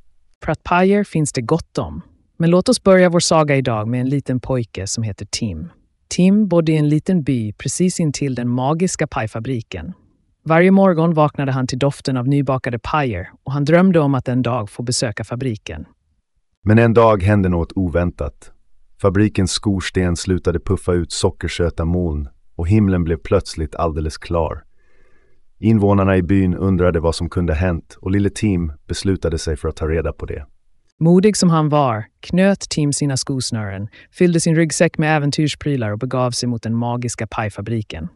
För 0.44 0.52
att 0.52 0.62
pajer 0.62 1.04
finns 1.04 1.32
det 1.32 1.42
gott 1.42 1.78
om. 1.78 2.02
Men 2.42 2.50
låt 2.50 2.68
oss 2.68 2.82
börja 2.82 3.08
vår 3.08 3.20
saga 3.20 3.56
idag 3.56 3.88
med 3.88 4.00
en 4.00 4.08
liten 4.08 4.40
pojke 4.40 4.86
som 4.86 5.02
heter 5.02 5.26
Tim. 5.30 5.68
Tim 6.08 6.48
bodde 6.48 6.72
i 6.72 6.76
en 6.76 6.88
liten 6.88 7.22
by 7.22 7.52
precis 7.52 8.00
intill 8.00 8.34
den 8.34 8.48
magiska 8.48 9.06
pajfabriken. 9.06 9.92
Varje 10.44 10.70
morgon 10.70 11.14
vaknade 11.14 11.52
han 11.52 11.66
till 11.66 11.78
doften 11.78 12.16
av 12.16 12.28
nybakade 12.28 12.78
pajer 12.78 13.30
och 13.44 13.52
han 13.52 13.64
drömde 13.64 14.00
om 14.00 14.14
att 14.14 14.28
en 14.28 14.42
dag 14.42 14.70
få 14.70 14.82
besöka 14.82 15.24
fabriken. 15.24 15.86
Men 16.62 16.78
en 16.78 16.94
dag 16.94 17.22
hände 17.22 17.48
något 17.48 17.72
oväntat. 17.74 18.52
Fabrikens 19.02 19.50
skorsten 19.50 20.16
slutade 20.16 20.60
puffa 20.60 20.92
ut 20.92 21.12
sockersöta 21.12 21.84
moln 21.84 22.28
och 22.56 22.68
himlen 22.68 23.04
blev 23.04 23.16
plötsligt 23.16 23.74
alldeles 23.74 24.18
klar. 24.18 24.64
Invånarna 25.58 26.16
i 26.16 26.22
byn 26.22 26.54
undrade 26.54 27.00
vad 27.00 27.14
som 27.14 27.30
kunde 27.30 27.54
hänt 27.54 27.98
och 28.00 28.10
lille 28.10 28.30
Tim 28.30 28.72
beslutade 28.86 29.38
sig 29.38 29.56
för 29.56 29.68
att 29.68 29.76
ta 29.76 29.88
reda 29.88 30.12
på 30.12 30.26
det. 30.26 30.46
Modig 31.00 31.36
som 31.36 31.50
han 31.50 31.68
var 31.68 32.04
knöt 32.20 32.60
Tim 32.60 32.92
sina 32.92 33.16
skosnören, 33.16 33.88
fyllde 34.10 34.40
sin 34.40 34.56
ryggsäck 34.56 34.98
med 34.98 35.16
äventyrsprylar 35.16 35.92
och 35.92 35.98
begav 35.98 36.30
sig 36.30 36.48
mot 36.48 36.62
den 36.62 36.74
magiska 36.74 37.26
pajfabriken. 37.26 38.08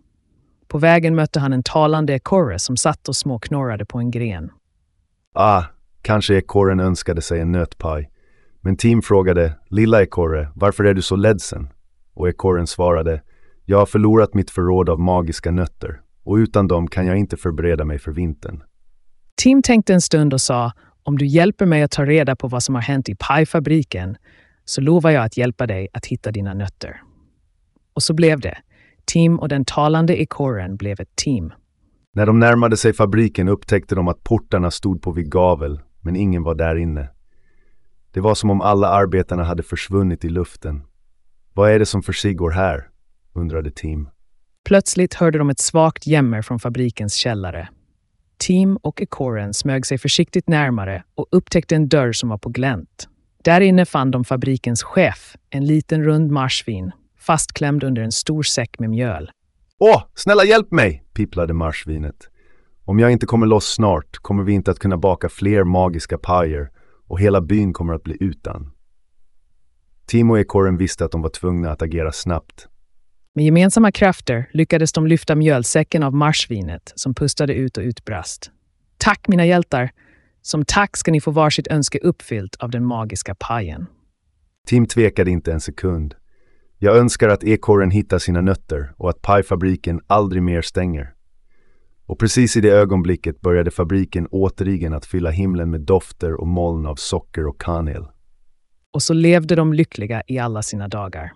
På 0.68 0.78
vägen 0.78 1.14
mötte 1.14 1.40
han 1.40 1.52
en 1.52 1.62
talande 1.62 2.12
ekorre 2.12 2.58
som 2.58 2.76
satt 2.76 3.08
och 3.08 3.16
småknorrade 3.16 3.84
på 3.84 3.98
en 3.98 4.10
gren. 4.10 4.50
Ah, 5.34 5.64
kanske 6.02 6.34
ekorren 6.34 6.80
önskade 6.80 7.22
sig 7.22 7.40
en 7.40 7.52
nötpaj. 7.52 8.10
Men 8.60 8.76
Tim 8.76 9.02
frågade, 9.02 9.52
lilla 9.68 10.02
ekorre, 10.02 10.48
varför 10.54 10.84
är 10.84 10.94
du 10.94 11.02
så 11.02 11.16
ledsen? 11.16 11.68
Och 12.14 12.28
ekorren 12.28 12.66
svarade, 12.66 13.22
jag 13.64 13.78
har 13.78 13.86
förlorat 13.86 14.34
mitt 14.34 14.50
förråd 14.50 14.88
av 14.88 15.00
magiska 15.00 15.50
nötter 15.50 16.00
och 16.24 16.34
utan 16.34 16.68
dem 16.68 16.88
kan 16.88 17.06
jag 17.06 17.16
inte 17.16 17.36
förbereda 17.36 17.84
mig 17.84 17.98
för 17.98 18.12
vintern. 18.12 18.62
Tim 19.36 19.62
tänkte 19.62 19.94
en 19.94 20.00
stund 20.00 20.34
och 20.34 20.40
sa, 20.40 20.72
om 21.06 21.18
du 21.18 21.26
hjälper 21.26 21.66
mig 21.66 21.82
att 21.82 21.90
ta 21.90 22.04
reda 22.04 22.36
på 22.36 22.48
vad 22.48 22.62
som 22.62 22.74
har 22.74 22.82
hänt 22.82 23.08
i 23.08 23.14
pajfabriken 23.18 24.16
så 24.64 24.80
lovar 24.80 25.10
jag 25.10 25.24
att 25.24 25.36
hjälpa 25.36 25.66
dig 25.66 25.88
att 25.92 26.06
hitta 26.06 26.32
dina 26.32 26.54
nötter. 26.54 27.02
Och 27.94 28.02
så 28.02 28.14
blev 28.14 28.40
det. 28.40 28.58
Tim 29.04 29.38
och 29.38 29.48
den 29.48 29.64
talande 29.64 30.20
ekorren 30.20 30.76
blev 30.76 31.00
ett 31.00 31.16
team. 31.16 31.52
När 32.14 32.26
de 32.26 32.38
närmade 32.38 32.76
sig 32.76 32.92
fabriken 32.92 33.48
upptäckte 33.48 33.94
de 33.94 34.08
att 34.08 34.24
portarna 34.24 34.70
stod 34.70 35.02
på 35.02 35.12
vid 35.12 35.30
gavel, 35.30 35.80
men 36.00 36.16
ingen 36.16 36.42
var 36.42 36.54
där 36.54 36.76
inne. 36.76 37.08
Det 38.10 38.20
var 38.20 38.34
som 38.34 38.50
om 38.50 38.60
alla 38.60 38.88
arbetarna 38.88 39.44
hade 39.44 39.62
försvunnit 39.62 40.24
i 40.24 40.28
luften. 40.28 40.82
Vad 41.54 41.70
är 41.70 41.78
det 41.78 41.86
som 41.86 42.02
försiggår 42.02 42.50
här? 42.50 42.88
undrade 43.32 43.70
Tim. 43.70 44.08
Plötsligt 44.64 45.14
hörde 45.14 45.38
de 45.38 45.50
ett 45.50 45.60
svagt 45.60 46.06
jämmer 46.06 46.42
från 46.42 46.58
fabrikens 46.58 47.14
källare. 47.14 47.68
Tim 48.38 48.76
och 48.76 49.02
ekorren 49.02 49.54
smög 49.54 49.86
sig 49.86 49.98
försiktigt 49.98 50.48
närmare 50.48 51.04
och 51.14 51.26
upptäckte 51.30 51.76
en 51.76 51.88
dörr 51.88 52.12
som 52.12 52.28
var 52.28 52.38
på 52.38 52.48
glänt. 52.48 53.08
Där 53.44 53.60
inne 53.60 53.84
fann 53.84 54.10
de 54.10 54.24
fabrikens 54.24 54.82
chef, 54.82 55.36
en 55.50 55.66
liten 55.66 56.04
rund 56.04 56.30
marsvin, 56.30 56.90
fastklämd 57.18 57.84
under 57.84 58.02
en 58.02 58.12
stor 58.12 58.42
säck 58.42 58.78
med 58.78 58.90
mjöl. 58.90 59.30
Åh, 59.78 60.02
snälla 60.14 60.44
hjälp 60.44 60.70
mig! 60.70 61.04
pipplade 61.14 61.54
marsvinet. 61.54 62.30
Om 62.84 62.98
jag 62.98 63.12
inte 63.12 63.26
kommer 63.26 63.46
loss 63.46 63.74
snart 63.74 64.16
kommer 64.16 64.42
vi 64.42 64.52
inte 64.52 64.70
att 64.70 64.78
kunna 64.78 64.96
baka 64.96 65.28
fler 65.28 65.64
magiska 65.64 66.18
pajer 66.18 66.70
och 67.06 67.20
hela 67.20 67.40
byn 67.40 67.72
kommer 67.72 67.94
att 67.94 68.02
bli 68.02 68.16
utan. 68.20 68.72
Tim 70.06 70.30
och 70.30 70.38
ekorren 70.38 70.76
visste 70.76 71.04
att 71.04 71.12
de 71.12 71.22
var 71.22 71.30
tvungna 71.30 71.70
att 71.70 71.82
agera 71.82 72.12
snabbt. 72.12 72.68
Med 73.36 73.44
gemensamma 73.44 73.92
krafter 73.92 74.48
lyckades 74.52 74.92
de 74.92 75.06
lyfta 75.06 75.34
mjölsäcken 75.34 76.02
av 76.02 76.14
marsvinet 76.14 76.92
som 76.94 77.14
pustade 77.14 77.54
ut 77.54 77.76
och 77.76 77.82
utbrast. 77.82 78.50
Tack 78.98 79.28
mina 79.28 79.46
hjältar! 79.46 79.90
Som 80.42 80.64
tack 80.64 80.96
ska 80.96 81.12
ni 81.12 81.20
få 81.20 81.30
varsitt 81.30 81.66
önske 81.66 81.98
uppfyllt 81.98 82.56
av 82.56 82.70
den 82.70 82.84
magiska 82.84 83.34
pajen. 83.34 83.86
Tim 84.66 84.86
tvekade 84.86 85.30
inte 85.30 85.52
en 85.52 85.60
sekund. 85.60 86.14
Jag 86.78 86.96
önskar 86.96 87.28
att 87.28 87.44
ekorren 87.44 87.90
hittar 87.90 88.18
sina 88.18 88.40
nötter 88.40 88.92
och 88.96 89.10
att 89.10 89.22
pajfabriken 89.22 90.00
aldrig 90.06 90.42
mer 90.42 90.62
stänger. 90.62 91.14
Och 92.06 92.18
precis 92.18 92.56
i 92.56 92.60
det 92.60 92.70
ögonblicket 92.70 93.40
började 93.40 93.70
fabriken 93.70 94.26
återigen 94.30 94.92
att 94.92 95.06
fylla 95.06 95.30
himlen 95.30 95.70
med 95.70 95.80
dofter 95.80 96.40
och 96.40 96.46
moln 96.46 96.86
av 96.86 96.94
socker 96.94 97.46
och 97.46 97.60
kanel. 97.60 98.06
Och 98.92 99.02
så 99.02 99.14
levde 99.14 99.54
de 99.54 99.72
lyckliga 99.72 100.22
i 100.26 100.38
alla 100.38 100.62
sina 100.62 100.88
dagar. 100.88 101.32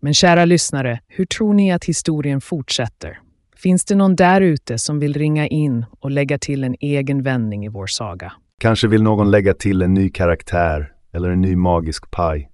Men 0.00 0.14
kära 0.14 0.44
lyssnare, 0.44 1.00
hur 1.08 1.24
tror 1.24 1.54
ni 1.54 1.72
att 1.72 1.84
historien 1.84 2.40
fortsätter? 2.40 3.20
Finns 3.56 3.84
det 3.84 3.94
någon 3.94 4.16
där 4.16 4.40
ute 4.40 4.78
som 4.78 4.98
vill 4.98 5.14
ringa 5.14 5.46
in 5.46 5.84
och 6.00 6.10
lägga 6.10 6.38
till 6.38 6.64
en 6.64 6.76
egen 6.80 7.22
vändning 7.22 7.64
i 7.64 7.68
vår 7.68 7.86
saga? 7.86 8.32
Kanske 8.60 8.88
vill 8.88 9.02
någon 9.02 9.30
lägga 9.30 9.54
till 9.54 9.82
en 9.82 9.94
ny 9.94 10.10
karaktär 10.10 10.92
eller 11.12 11.30
en 11.30 11.40
ny 11.40 11.56
magisk 11.56 12.10
paj. 12.10 12.50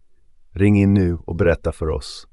Ring 0.52 0.80
in 0.80 0.94
nu 0.94 1.18
och 1.26 1.36
berätta 1.36 1.72
för 1.72 1.90
oss. 1.90 2.26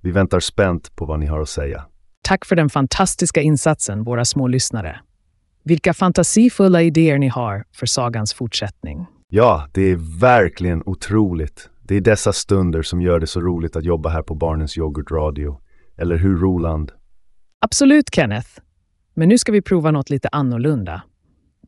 Vi 0.00 0.10
väntar 0.10 0.40
spänt 0.40 0.96
på 0.96 1.04
vad 1.04 1.20
ni 1.20 1.26
har 1.26 1.40
att 1.40 1.48
säga. 1.48 1.84
Tack 2.22 2.44
för 2.44 2.56
den 2.56 2.70
fantastiska 2.70 3.40
insatsen, 3.40 4.04
våra 4.04 4.24
små 4.24 4.46
lyssnare. 4.46 5.00
Vilka 5.64 5.94
fantasifulla 5.94 6.82
idéer 6.82 7.18
ni 7.18 7.28
har 7.28 7.64
för 7.72 7.86
sagans 7.86 8.34
fortsättning. 8.34 9.06
Ja, 9.28 9.68
det 9.72 9.82
är 9.82 10.20
verkligen 10.20 10.82
otroligt. 10.86 11.70
Det 11.86 11.94
är 11.94 12.00
dessa 12.00 12.32
stunder 12.32 12.82
som 12.82 13.00
gör 13.00 13.20
det 13.20 13.26
så 13.26 13.40
roligt 13.40 13.76
att 13.76 13.84
jobba 13.84 14.08
här 14.08 14.22
på 14.22 14.34
Barnens 14.34 14.78
Yoghurt-radio. 14.78 15.60
Eller 15.96 16.16
hur, 16.16 16.36
Roland? 16.36 16.92
Absolut, 17.60 18.14
Kenneth. 18.14 18.48
Men 19.14 19.28
nu 19.28 19.38
ska 19.38 19.52
vi 19.52 19.62
prova 19.62 19.90
något 19.90 20.10
lite 20.10 20.28
annorlunda. 20.32 21.02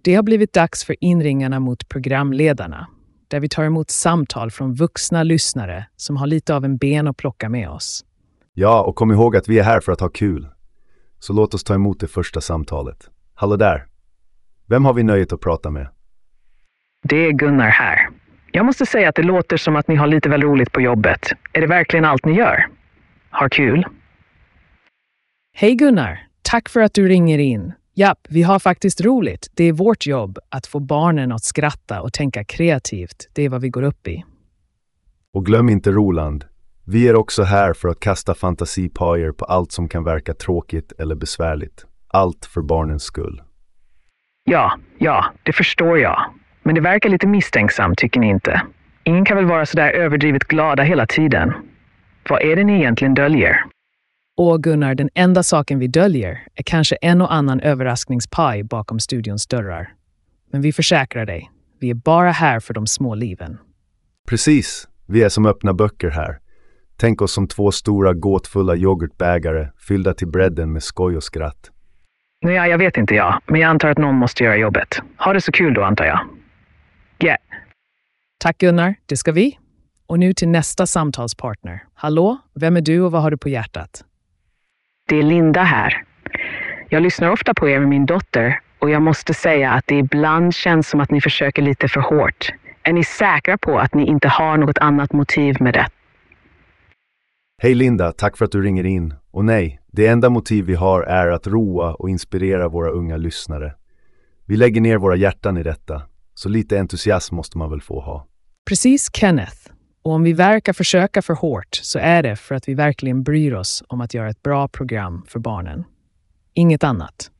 Det 0.03 0.15
har 0.15 0.23
blivit 0.23 0.53
dags 0.53 0.85
för 0.85 0.97
inringarna 1.01 1.61
mot 1.61 1.89
programledarna, 1.89 2.87
där 3.29 3.41
vi 3.41 3.49
tar 3.49 3.65
emot 3.65 3.91
samtal 3.91 4.51
från 4.51 4.75
vuxna 4.75 5.23
lyssnare 5.23 5.87
som 5.97 6.17
har 6.17 6.27
lite 6.27 6.55
av 6.55 6.65
en 6.65 6.77
ben 6.77 7.09
att 7.09 7.17
plocka 7.17 7.49
med 7.49 7.71
oss. 7.71 8.05
Ja, 8.55 8.83
och 8.83 8.97
kom 8.97 9.13
ihåg 9.13 9.37
att 9.37 9.49
vi 9.49 9.59
är 9.59 9.65
här 9.65 9.81
för 9.81 9.93
att 9.93 10.01
ha 10.01 10.09
kul. 10.09 10.49
Så 11.19 11.33
låt 11.33 11.55
oss 11.55 11.65
ta 11.65 11.75
emot 11.75 12.01
det 12.01 12.07
första 12.07 12.41
samtalet. 12.41 13.11
Hallå 13.35 13.57
där! 13.57 13.87
Vem 14.67 14.85
har 14.85 14.95
vi 14.95 15.03
nöjet 15.03 15.33
att 15.33 15.41
prata 15.41 15.71
med? 15.71 15.89
Det 17.03 17.17
är 17.17 17.33
Gunnar 17.33 17.69
här. 17.69 18.11
Jag 18.53 18.67
måste 18.67 18.87
säga 18.87 19.09
att 19.09 19.15
det 19.15 19.23
låter 19.23 19.57
som 19.57 19.77
att 19.77 19.89
ni 19.89 19.95
har 19.95 20.07
lite 20.07 20.29
väl 20.29 20.43
roligt 20.43 20.73
på 20.73 20.81
jobbet. 20.81 21.33
Är 21.53 21.61
det 21.61 21.67
verkligen 21.67 22.05
allt 22.05 22.25
ni 22.25 22.33
gör? 22.33 22.67
Har 23.31 23.49
kul? 23.49 23.87
Hej 25.55 25.75
Gunnar! 25.75 26.27
Tack 26.43 26.69
för 26.69 26.81
att 26.81 26.95
du 26.95 27.09
ringer 27.09 27.39
in. 27.39 27.73
Japp, 27.95 28.19
vi 28.29 28.43
har 28.43 28.59
faktiskt 28.59 29.01
roligt. 29.01 29.51
Det 29.55 29.65
är 29.65 29.73
vårt 29.73 30.07
jobb 30.07 30.39
att 30.49 30.67
få 30.67 30.81
barnen 30.81 31.33
att 31.33 31.45
skratta 31.45 32.03
och 32.03 32.13
tänka 32.13 32.45
kreativt. 32.45 33.29
Det 33.33 33.43
är 33.43 33.49
vad 33.49 33.61
vi 33.61 33.69
går 33.69 33.83
upp 33.83 34.09
i. 34.09 34.25
Och 35.33 35.47
glöm 35.47 35.69
inte 35.69 35.91
Roland. 35.91 36.45
Vi 36.85 37.09
är 37.09 37.17
också 37.17 37.43
här 37.43 37.73
för 37.73 37.89
att 37.89 38.01
kasta 38.01 38.35
fantasipajer 38.35 39.33
på 39.33 39.45
allt 39.45 39.73
som 39.73 39.89
kan 39.89 40.05
verka 40.05 40.35
tråkigt 40.35 40.93
eller 40.99 41.15
besvärligt. 41.15 41.87
Allt 42.09 42.47
för 42.47 42.63
barnens 42.63 43.03
skull. 43.03 43.43
Ja, 44.45 44.79
ja, 44.99 45.25
det 45.43 45.53
förstår 45.53 45.99
jag. 45.99 46.25
Men 46.67 46.75
det 46.75 46.81
verkar 46.81 47.09
lite 47.09 47.27
misstänksamt, 47.27 47.99
tycker 47.99 48.21
ni 48.21 48.29
inte? 48.29 48.63
Ingen 49.05 49.25
kan 49.25 49.37
väl 49.37 49.47
vara 49.47 49.67
sådär 49.67 49.91
överdrivet 49.91 50.45
glada 50.45 50.83
hela 50.83 51.07
tiden? 51.07 51.53
Vad 52.29 52.43
är 52.43 52.57
det 52.57 52.65
ni 52.65 52.73
egentligen 52.73 53.15
döljer? 53.15 53.65
Och 54.37 54.63
Gunnar, 54.63 54.95
den 54.95 55.09
enda 55.15 55.43
saken 55.43 55.79
vi 55.79 55.87
döljer 55.87 56.43
är 56.55 56.63
kanske 56.63 56.97
en 56.97 57.21
och 57.21 57.35
annan 57.35 57.61
överraskningspaj 57.61 58.63
bakom 58.63 59.01
studions 59.01 59.47
dörrar. 59.47 59.93
Men 60.53 60.61
vi 60.61 60.73
försäkrar 60.73 61.27
dig, 61.27 61.51
vi 61.81 61.91
är 61.91 61.95
bara 61.95 62.31
här 62.31 62.61
för 62.61 62.75
de 62.75 62.87
små 62.87 63.15
liven. 63.15 63.59
Precis, 64.29 64.89
vi 65.09 65.23
är 65.23 65.29
som 65.29 65.47
öppna 65.47 65.75
böcker 65.75 66.11
här. 66.11 66.39
Tänk 66.97 67.23
oss 67.23 67.33
som 67.33 67.49
två 67.49 67.71
stora 67.71 68.15
gåtfulla 68.15 68.77
yoghurtbägare 68.77 69.69
fyllda 69.89 70.15
till 70.15 70.29
bredden 70.29 70.73
med 70.73 70.83
skoj 70.83 71.17
och 71.17 71.25
skratt. 71.25 71.71
Nåja, 72.45 72.69
jag 72.69 72.79
vet 72.79 72.97
inte 72.97 73.15
jag, 73.15 73.41
men 73.47 73.61
jag 73.61 73.69
antar 73.69 73.89
att 73.89 73.99
någon 73.99 74.15
måste 74.15 74.45
göra 74.45 74.57
jobbet. 74.57 75.03
Ha 75.19 75.33
det 75.33 75.41
så 75.41 75.53
kul 75.53 75.75
då, 75.75 75.83
antar 75.83 76.05
jag. 76.05 76.21
Tack 78.39 78.59
Gunnar, 78.59 78.95
det 79.07 79.17
ska 79.17 79.33
vi. 79.33 79.59
Och 80.07 80.19
nu 80.19 80.33
till 80.33 80.49
nästa 80.49 80.87
samtalspartner. 80.87 81.85
Hallå, 81.95 82.39
vem 82.55 82.77
är 82.77 82.81
du 82.81 83.01
och 83.01 83.13
vad 83.13 83.23
har 83.23 83.31
du 83.31 83.37
på 83.37 83.49
hjärtat? 83.49 84.05
Det 85.09 85.17
är 85.17 85.23
Linda 85.23 85.63
här. 85.63 86.05
Jag 86.89 87.03
lyssnar 87.03 87.31
ofta 87.31 87.55
på 87.55 87.69
er 87.69 87.79
med 87.81 87.89
min 87.89 88.07
dotter 88.07 88.61
och 88.79 88.91
jag 88.91 89.03
måste 89.03 89.35
säga 89.35 89.71
att 89.71 89.85
det 89.87 89.95
ibland 89.95 90.55
känns 90.55 90.89
som 90.89 91.01
att 91.01 91.11
ni 91.11 91.21
försöker 91.21 91.63
lite 91.63 91.89
för 91.89 92.01
hårt. 92.01 92.53
Är 92.83 92.93
ni 92.93 93.05
säkra 93.05 93.59
på 93.59 93.79
att 93.79 93.95
ni 93.95 94.07
inte 94.07 94.29
har 94.29 94.57
något 94.57 94.79
annat 94.79 95.13
motiv 95.13 95.57
med 95.61 95.75
det? 95.75 95.87
Hej 97.63 97.75
Linda, 97.75 98.13
tack 98.13 98.37
för 98.37 98.45
att 98.45 98.53
du 98.53 98.63
ringer 98.63 98.87
in. 98.87 99.15
Och 99.31 99.45
nej, 99.45 99.81
det 99.87 100.07
enda 100.07 100.31
motiv 100.31 100.65
vi 100.65 100.75
har 100.75 101.03
är 101.03 101.29
att 101.29 101.47
roa 101.47 101.95
och 101.95 102.11
inspirera 102.11 102.69
våra 102.69 102.91
unga 102.91 103.17
lyssnare. 103.17 103.75
Vi 104.47 104.57
lägger 104.57 104.81
ner 104.81 104.99
våra 104.99 105.17
hjärtan 105.17 105.57
i 105.57 105.63
detta, 105.63 106.03
så 106.39 106.49
lite 106.49 106.79
entusiasm 106.79 107.37
måste 107.37 107.59
man 107.59 107.71
väl 107.71 107.81
få 107.81 108.01
ha. 108.01 108.27
Precis 108.69 109.09
Kenneth. 109.13 109.71
Och 110.03 110.13
om 110.13 110.23
vi 110.23 110.33
verkar 110.33 110.73
försöka 110.73 111.23
för 111.23 111.35
hårt 111.35 111.69
så 111.83 111.99
är 111.99 112.23
det 112.23 112.37
för 112.37 112.55
att 112.55 112.69
vi 112.69 112.75
verkligen 112.75 113.23
bryr 113.23 113.55
oss 113.55 113.85
om 113.89 114.01
att 114.01 114.15
göra 114.15 114.31
ett 114.31 114.43
bra 114.43 114.69
program 114.69 115.25
för 115.29 115.39
barnen. 115.39 115.85
Inget 116.55 116.85
annat. 116.85 117.31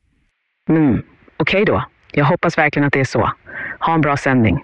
Mm, 0.69 1.01
Okej 1.37 1.65
då. 1.65 1.83
Jag 2.11 2.25
hoppas 2.25 2.57
verkligen 2.57 2.87
att 2.87 2.93
det 2.93 2.99
är 2.99 3.05
så. 3.05 3.31
Ha 3.79 3.93
en 3.93 4.01
bra 4.01 4.17
sändning. 4.17 4.59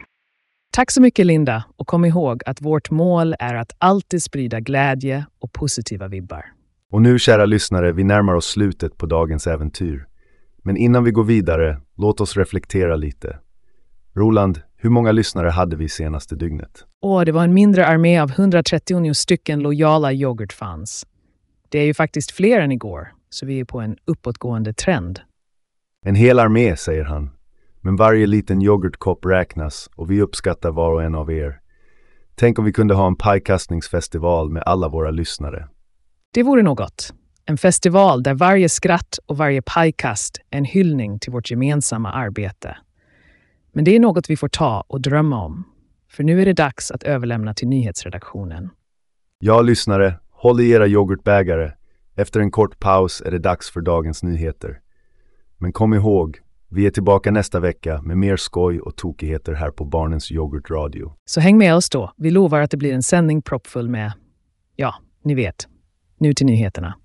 Tack 0.72 0.92
så 0.92 1.02
mycket 1.02 1.25
Linda 1.25 1.63
och 1.78 1.88
kom 1.88 2.06
ihåg 2.06 2.42
att 2.46 2.62
vårt 2.62 2.92
mål 2.92 3.36
är 3.40 3.56
att 3.56 3.72
alltid 3.78 4.24
sprida 4.24 4.60
glädje 4.60 5.25
och 5.40 5.54
positiva 5.54 6.08
vibbar. 6.08 6.46
Och 6.91 7.02
nu 7.02 7.19
kära 7.19 7.46
lyssnare, 7.46 7.91
vi 7.91 8.04
närmar 8.04 8.34
oss 8.34 8.46
slutet 8.46 8.98
på 8.98 9.06
dagens 9.06 9.48
äventyr. 9.48 10.06
Men 10.63 10.78
innan 10.78 11.04
vi 11.04 11.12
går 11.12 11.24
vidare, 11.24 11.82
låt 11.98 12.22
oss 12.22 12.38
reflektera 12.38 12.96
lite. 12.96 13.39
Roland, 14.15 14.62
hur 14.76 14.89
många 14.89 15.12
lyssnare 15.12 15.49
hade 15.49 15.76
vi 15.76 15.89
senaste 15.89 16.36
dygnet? 16.36 16.86
Och 17.02 17.26
det 17.26 17.32
var 17.32 17.43
en 17.43 17.54
mindre 17.54 17.86
armé 17.86 18.19
av 18.19 18.32
130 18.32 19.13
stycken 19.13 19.60
lojala 19.60 20.13
yoghurtfans. 20.13 21.06
Det 21.69 21.80
är 21.80 21.86
ju 21.86 21.93
faktiskt 21.93 22.32
fler 22.32 22.60
än 22.60 22.71
igår, 22.71 23.13
så 23.30 23.45
vi 23.45 23.60
är 23.60 23.65
på 23.65 23.80
en 23.80 23.97
uppåtgående 24.06 24.73
trend. 24.73 25.19
En 26.06 26.15
hel 26.15 26.39
armé, 26.39 26.76
säger 26.76 27.04
han. 27.04 27.30
Men 27.82 27.95
varje 27.95 28.28
liten 28.28 28.62
yoghurtkopp 28.62 29.26
räknas 29.26 29.89
och 29.95 30.12
vi 30.12 30.21
uppskattar 30.21 30.71
var 30.71 30.91
och 30.91 31.04
en 31.04 31.15
av 31.15 31.32
er. 31.32 31.60
Tänk 32.36 32.60
om 32.60 32.65
vi 32.65 32.73
kunde 32.73 32.93
ha 32.93 33.08
en 33.08 33.15
pajkastningsfestival 33.15 34.49
med 34.49 34.63
alla 34.65 34.89
våra 34.89 35.12
lyssnare. 35.12 35.67
Det 36.34 36.43
vore 36.43 36.63
något. 36.63 37.13
En 37.45 37.58
festival 37.58 38.23
där 38.23 38.34
varje 38.34 38.69
skratt 38.69 39.19
och 39.26 39.38
varje 39.38 39.62
pajkast 39.62 40.41
är 40.49 40.58
en 40.58 40.65
hyllning 40.65 41.19
till 41.19 41.32
vårt 41.32 41.52
gemensamma 41.52 42.12
arbete. 42.12 42.78
Men 43.74 43.84
det 43.84 43.96
är 43.96 44.00
något 44.00 44.30
vi 44.30 44.38
får 44.38 44.48
ta 44.48 44.84
och 44.88 45.02
drömma 45.02 45.44
om. 45.46 45.64
För 46.10 46.24
nu 46.24 46.42
är 46.42 46.46
det 46.46 46.54
dags 46.54 46.92
att 46.92 47.04
överlämna 47.04 47.54
till 47.54 47.68
nyhetsredaktionen. 47.68 48.70
Ja, 49.40 49.62
lyssnare, 49.62 50.20
håll 50.32 50.62
i 50.62 50.70
era 50.70 50.88
yoghurtbägare. 50.88 51.72
Efter 52.16 52.40
en 52.40 52.52
kort 52.52 52.80
paus 52.80 53.22
är 53.26 53.32
det 53.32 53.40
dags 53.40 53.70
för 53.70 53.82
dagens 53.82 54.24
nyheter. 54.24 54.80
Men 55.58 55.72
kom 55.72 55.94
ihåg, 55.94 56.40
vi 56.70 56.86
är 56.86 56.92
tillbaka 56.92 57.32
nästa 57.32 57.60
vecka 57.60 58.02
med 58.02 58.18
mer 58.18 58.38
skoj 58.38 58.80
och 58.80 58.96
tokigheter 58.96 59.54
här 59.54 59.72
på 59.72 59.86
Barnens 59.86 60.32
Yoghurtradio. 60.32 61.14
Så 61.26 61.40
häng 61.40 61.58
med 61.58 61.76
oss 61.76 61.90
då. 61.90 62.14
Vi 62.18 62.32
lovar 62.32 62.62
att 62.62 62.72
det 62.72 62.78
blir 62.78 62.94
en 62.94 63.04
sändning 63.04 63.42
proppfull 63.42 63.90
med, 63.90 64.14
ja, 64.76 64.96
ni 65.24 65.36
vet. 65.36 65.68
Nu 66.18 66.34
till 66.34 66.46
nyheterna. 66.46 66.96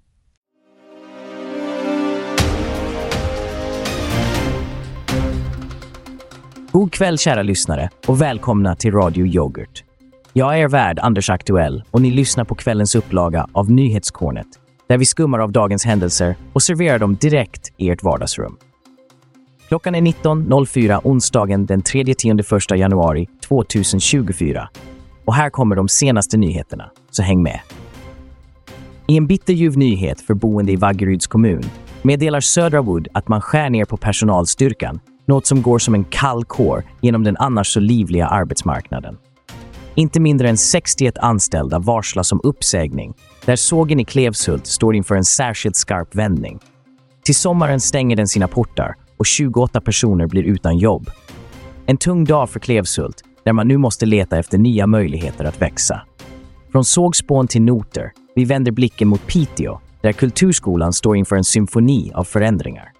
Kväll 6.98 7.18
kära 7.18 7.42
lyssnare 7.42 7.90
och 8.06 8.22
välkomna 8.22 8.74
till 8.74 8.92
Radio 8.92 9.26
Yoghurt. 9.26 9.84
Jag 10.32 10.54
är 10.54 10.58
er 10.58 10.68
värd 10.68 10.98
Anders 10.98 11.30
Aktuell 11.30 11.84
och 11.90 12.02
ni 12.02 12.10
lyssnar 12.10 12.44
på 12.44 12.54
kvällens 12.54 12.94
upplaga 12.94 13.46
av 13.52 13.70
Nyhetskornet 13.70 14.46
där 14.88 14.98
vi 14.98 15.04
skummar 15.04 15.38
av 15.38 15.52
dagens 15.52 15.84
händelser 15.84 16.36
och 16.52 16.62
serverar 16.62 16.98
dem 16.98 17.16
direkt 17.16 17.72
i 17.76 17.90
ert 17.90 18.02
vardagsrum. 18.02 18.56
Klockan 19.68 19.94
är 19.94 20.00
19.04 20.00 21.00
onsdagen 21.04 21.66
den 21.66 21.82
3-1 21.82 22.74
januari 22.74 23.28
2024 23.48 24.68
och 25.24 25.34
här 25.34 25.50
kommer 25.50 25.76
de 25.76 25.88
senaste 25.88 26.36
nyheterna, 26.36 26.90
så 27.10 27.22
häng 27.22 27.42
med. 27.42 27.60
I 29.06 29.16
en 29.16 29.26
bitterljuv 29.26 29.78
nyhet 29.78 30.20
för 30.20 30.34
boende 30.34 30.72
i 30.72 30.76
Vaggeryds 30.76 31.26
kommun 31.26 31.64
meddelar 32.02 32.40
Södra 32.40 32.82
Wood 32.82 33.08
att 33.14 33.28
man 33.28 33.40
skär 33.40 33.70
ner 33.70 33.84
på 33.84 33.96
personalstyrkan, 33.96 35.00
något 35.28 35.46
som 35.46 35.62
går 35.62 35.78
som 35.78 35.94
en 35.94 36.04
kall 36.04 36.44
kår 36.44 36.84
genom 37.00 37.24
den 37.24 37.36
annars 37.36 37.72
så 37.72 37.80
livliga 37.80 38.26
arbetsmarknaden. 38.26 39.16
Inte 39.94 40.20
mindre 40.20 40.48
än 40.48 40.56
61 40.56 41.18
anställda 41.18 41.78
varslas 41.78 42.32
om 42.32 42.40
uppsägning, 42.42 43.14
där 43.44 43.56
sågen 43.56 44.00
i 44.00 44.04
Klevshult 44.04 44.66
står 44.66 44.94
inför 44.94 45.14
en 45.14 45.24
särskilt 45.24 45.76
skarp 45.76 46.14
vändning. 46.14 46.58
Till 47.24 47.34
sommaren 47.34 47.80
stänger 47.80 48.16
den 48.16 48.28
sina 48.28 48.48
portar 48.48 48.94
och 49.16 49.26
28 49.26 49.80
personer 49.80 50.26
blir 50.26 50.42
utan 50.42 50.78
jobb. 50.78 51.10
En 51.86 51.96
tung 51.96 52.24
dag 52.24 52.50
för 52.50 52.60
Klevshult, 52.60 53.24
där 53.44 53.52
man 53.52 53.68
nu 53.68 53.76
måste 53.76 54.06
leta 54.06 54.38
efter 54.38 54.58
nya 54.58 54.86
möjligheter 54.86 55.44
att 55.44 55.62
växa. 55.62 56.00
Från 56.72 56.84
sågspån 56.84 57.48
till 57.48 57.62
noter, 57.62 58.12
vi 58.34 58.44
vänder 58.44 58.72
blicken 58.72 59.08
mot 59.08 59.26
Piteå, 59.26 59.78
där 60.02 60.12
Kulturskolan 60.12 60.92
står 60.92 61.16
inför 61.16 61.36
en 61.36 61.44
symfoni 61.44 62.12
av 62.14 62.24
förändringar. 62.24 62.92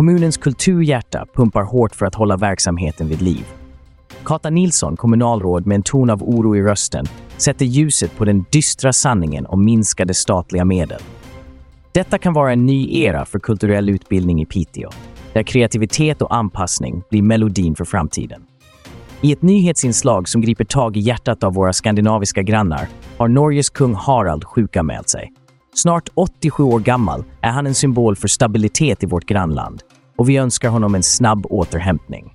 Kommunens 0.00 0.36
kulturhjärta 0.36 1.26
pumpar 1.34 1.62
hårt 1.62 1.94
för 1.94 2.06
att 2.06 2.14
hålla 2.14 2.36
verksamheten 2.36 3.08
vid 3.08 3.22
liv. 3.22 3.46
Kata 4.24 4.50
Nilsson, 4.50 4.96
kommunalråd 4.96 5.66
med 5.66 5.74
en 5.74 5.82
ton 5.82 6.10
av 6.10 6.22
oro 6.22 6.56
i 6.56 6.62
rösten, 6.62 7.06
sätter 7.36 7.64
ljuset 7.64 8.16
på 8.16 8.24
den 8.24 8.44
dystra 8.50 8.92
sanningen 8.92 9.46
om 9.46 9.64
minskade 9.64 10.14
statliga 10.14 10.64
medel. 10.64 11.00
Detta 11.92 12.18
kan 12.18 12.32
vara 12.32 12.52
en 12.52 12.66
ny 12.66 13.02
era 13.02 13.24
för 13.24 13.38
kulturell 13.38 13.90
utbildning 13.90 14.42
i 14.42 14.46
Piteå, 14.46 14.90
där 15.32 15.42
kreativitet 15.42 16.22
och 16.22 16.34
anpassning 16.34 17.02
blir 17.10 17.22
melodin 17.22 17.74
för 17.74 17.84
framtiden. 17.84 18.42
I 19.20 19.32
ett 19.32 19.42
nyhetsinslag 19.42 20.28
som 20.28 20.40
griper 20.40 20.64
tag 20.64 20.96
i 20.96 21.00
hjärtat 21.00 21.44
av 21.44 21.54
våra 21.54 21.72
skandinaviska 21.72 22.42
grannar 22.42 22.88
har 23.18 23.28
Norges 23.28 23.70
kung 23.70 23.94
Harald 23.94 24.44
sjukanmält 24.44 25.08
sig. 25.08 25.32
Snart 25.74 26.08
87 26.14 26.62
år 26.62 26.80
gammal 26.80 27.24
är 27.42 27.50
han 27.50 27.66
en 27.66 27.74
symbol 27.74 28.16
för 28.16 28.28
stabilitet 28.28 29.02
i 29.02 29.06
vårt 29.06 29.24
grannland 29.24 29.82
och 30.16 30.28
vi 30.28 30.36
önskar 30.36 30.68
honom 30.68 30.94
en 30.94 31.02
snabb 31.02 31.46
återhämtning. 31.46 32.34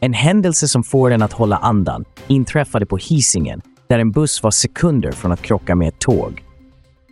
En 0.00 0.12
händelse 0.12 0.68
som 0.68 0.84
får 0.84 1.10
en 1.10 1.22
att 1.22 1.32
hålla 1.32 1.56
andan 1.56 2.04
inträffade 2.26 2.86
på 2.86 2.96
Hisingen 2.96 3.60
där 3.86 3.98
en 3.98 4.10
buss 4.10 4.42
var 4.42 4.50
sekunder 4.50 5.12
från 5.12 5.32
att 5.32 5.42
krocka 5.42 5.74
med 5.74 5.88
ett 5.88 5.98
tåg. 5.98 6.44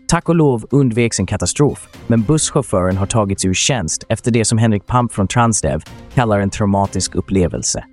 Tack 0.08 0.28
och 0.28 0.34
lov 0.34 0.66
undveks 0.70 1.20
en 1.20 1.26
katastrof, 1.26 1.88
men 2.06 2.22
busschauffören 2.22 2.96
har 2.96 3.06
tagits 3.06 3.44
ur 3.44 3.54
tjänst 3.54 4.04
efter 4.08 4.30
det 4.30 4.44
som 4.44 4.58
Henrik 4.58 4.86
Pamp 4.86 5.12
från 5.12 5.28
Transdev 5.28 5.82
kallar 6.14 6.40
en 6.40 6.50
traumatisk 6.50 7.14
upplevelse. 7.14 7.84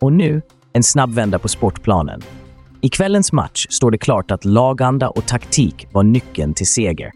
Och 0.00 0.12
nu, 0.12 0.42
en 0.72 0.82
snabb 0.82 1.14
vända 1.14 1.38
på 1.38 1.48
sportplanen. 1.48 2.22
I 2.84 2.88
kvällens 2.88 3.32
match 3.32 3.66
står 3.70 3.90
det 3.90 3.98
klart 3.98 4.30
att 4.30 4.44
laganda 4.44 5.08
och 5.08 5.26
taktik 5.26 5.86
var 5.92 6.02
nyckeln 6.02 6.54
till 6.54 6.66
seger. 6.66 7.12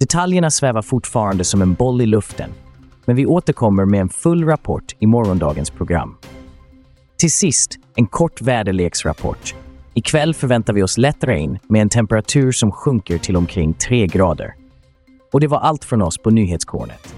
Detaljerna 0.00 0.50
svävar 0.50 0.82
fortfarande 0.82 1.44
som 1.44 1.62
en 1.62 1.74
boll 1.74 2.00
i 2.00 2.06
luften, 2.06 2.50
men 3.04 3.16
vi 3.16 3.26
återkommer 3.26 3.84
med 3.84 4.00
en 4.00 4.08
full 4.08 4.44
rapport 4.44 4.96
i 4.98 5.06
morgondagens 5.06 5.70
program. 5.70 6.16
Till 7.18 7.32
sist, 7.32 7.76
en 7.96 8.06
kort 8.06 8.40
väderleksrapport. 8.42 9.54
Ikväll 9.94 10.34
förväntar 10.34 10.72
vi 10.72 10.82
oss 10.82 10.98
lätt 10.98 11.24
regn 11.24 11.58
med 11.68 11.82
en 11.82 11.88
temperatur 11.88 12.52
som 12.52 12.72
sjunker 12.72 13.18
till 13.18 13.36
omkring 13.36 13.74
3 13.74 14.06
grader. 14.06 14.54
Och 15.32 15.40
det 15.40 15.46
var 15.46 15.58
allt 15.58 15.84
från 15.84 16.02
oss 16.02 16.18
på 16.18 16.30
Nyhetskornet. 16.30 17.14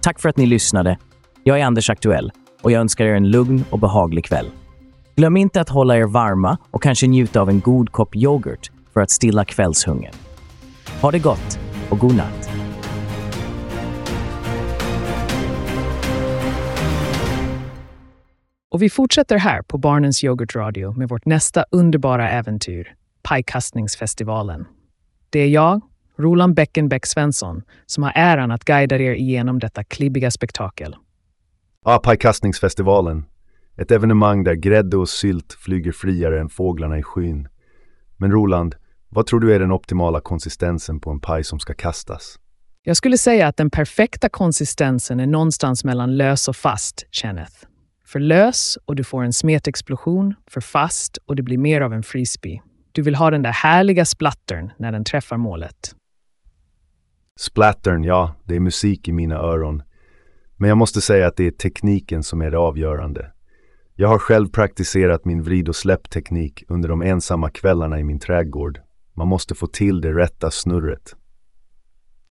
Tack 0.00 0.20
för 0.20 0.28
att 0.28 0.36
ni 0.36 0.46
lyssnade. 0.46 0.98
Jag 1.44 1.60
är 1.60 1.64
Anders 1.64 1.90
Aktuell 1.90 2.32
och 2.62 2.72
jag 2.72 2.80
önskar 2.80 3.04
er 3.04 3.14
en 3.14 3.30
lugn 3.30 3.64
och 3.70 3.78
behaglig 3.78 4.24
kväll. 4.24 4.50
Glöm 5.16 5.36
inte 5.36 5.60
att 5.60 5.68
hålla 5.68 5.96
er 5.96 6.06
varma 6.06 6.58
och 6.70 6.82
kanske 6.82 7.06
njuta 7.06 7.40
av 7.40 7.48
en 7.48 7.60
god 7.60 7.92
kopp 7.92 8.16
yoghurt 8.16 8.70
för 8.92 9.00
att 9.00 9.10
stilla 9.10 9.44
kvällshungern. 9.44 10.14
Ha 11.00 11.10
det 11.10 11.18
gott 11.18 11.58
och 11.90 11.98
god 11.98 12.16
natt. 12.16 12.50
Och 18.70 18.82
vi 18.82 18.90
fortsätter 18.90 19.38
här 19.38 19.62
på 19.62 19.78
Barnens 19.78 20.24
Yoghurtradio 20.24 20.92
med 20.92 21.08
vårt 21.08 21.26
nästa 21.26 21.64
underbara 21.70 22.30
äventyr, 22.30 22.94
Pajkastningsfestivalen. 23.22 24.66
Det 25.30 25.38
är 25.38 25.48
jag, 25.48 25.80
Roland 26.18 26.54
Beckenbeck 26.54 27.06
Svensson, 27.06 27.62
som 27.86 28.02
har 28.02 28.12
äran 28.14 28.50
att 28.50 28.64
guida 28.64 28.96
er 28.96 29.14
igenom 29.14 29.58
detta 29.58 29.84
klibbiga 29.84 30.30
spektakel. 30.30 30.96
Ja, 31.84 31.98
Pajkastningsfestivalen. 31.98 33.24
Ett 33.76 33.90
evenemang 33.90 34.44
där 34.44 34.54
grädde 34.54 34.96
och 34.96 35.08
sylt 35.08 35.52
flyger 35.52 35.92
friare 35.92 36.40
än 36.40 36.48
fåglarna 36.48 36.98
i 36.98 37.02
skyn. 37.02 37.48
Men 38.16 38.32
Roland, 38.32 38.74
Vad 39.08 39.26
tror 39.26 39.40
du 39.40 39.54
är 39.54 39.58
den 39.58 39.72
optimala 39.72 40.20
konsistensen 40.20 41.00
på 41.00 41.10
en 41.10 41.20
paj 41.20 41.44
som 41.44 41.58
ska 41.58 41.74
kastas? 41.74 42.38
Jag 42.82 42.96
skulle 42.96 43.18
säga 43.18 43.46
att 43.46 43.56
den 43.56 43.70
perfekta 43.70 44.28
konsistensen 44.28 45.20
är 45.20 45.26
någonstans 45.26 45.84
mellan 45.84 46.16
lös 46.16 46.48
och 46.48 46.56
fast, 46.56 47.06
Kenneth. 47.10 47.52
För 48.06 48.20
lös 48.20 48.78
och 48.84 48.96
du 48.96 49.04
får 49.04 49.22
en 49.22 49.32
smetexplosion, 49.32 50.34
för 50.50 50.60
fast 50.60 51.16
och 51.26 51.36
det 51.36 51.42
blir 51.42 51.58
mer 51.58 51.80
av 51.80 51.92
en 51.92 52.02
frisbee. 52.02 52.62
Du 52.92 53.02
vill 53.02 53.14
ha 53.14 53.30
den 53.30 53.42
där 53.42 53.52
härliga 53.52 54.04
splattern 54.04 54.70
när 54.78 54.92
den 54.92 55.04
träffar 55.04 55.36
målet. 55.36 55.94
Splattern, 57.40 58.04
ja, 58.04 58.34
det 58.44 58.56
är 58.56 58.60
musik 58.60 59.08
i 59.08 59.12
mina 59.12 59.34
öron. 59.34 59.82
Men 60.56 60.68
jag 60.68 60.78
måste 60.78 61.00
säga 61.00 61.26
att 61.26 61.36
det 61.36 61.46
är 61.46 61.50
tekniken 61.50 62.22
som 62.22 62.42
är 62.42 62.50
det 62.50 62.58
avgörande. 62.58 63.32
Jag 63.94 64.08
har 64.08 64.18
själv 64.18 64.48
praktiserat 64.48 65.24
min 65.24 65.42
vrid 65.42 65.68
och 65.68 65.76
släppteknik 65.76 66.64
under 66.68 66.88
de 66.88 67.02
ensamma 67.02 67.50
kvällarna 67.50 68.00
i 68.00 68.04
min 68.04 68.18
trädgård. 68.18 68.80
Man 69.14 69.28
måste 69.28 69.54
få 69.54 69.66
till 69.66 70.00
det 70.00 70.12
rätta 70.12 70.50
snurret. 70.50 71.16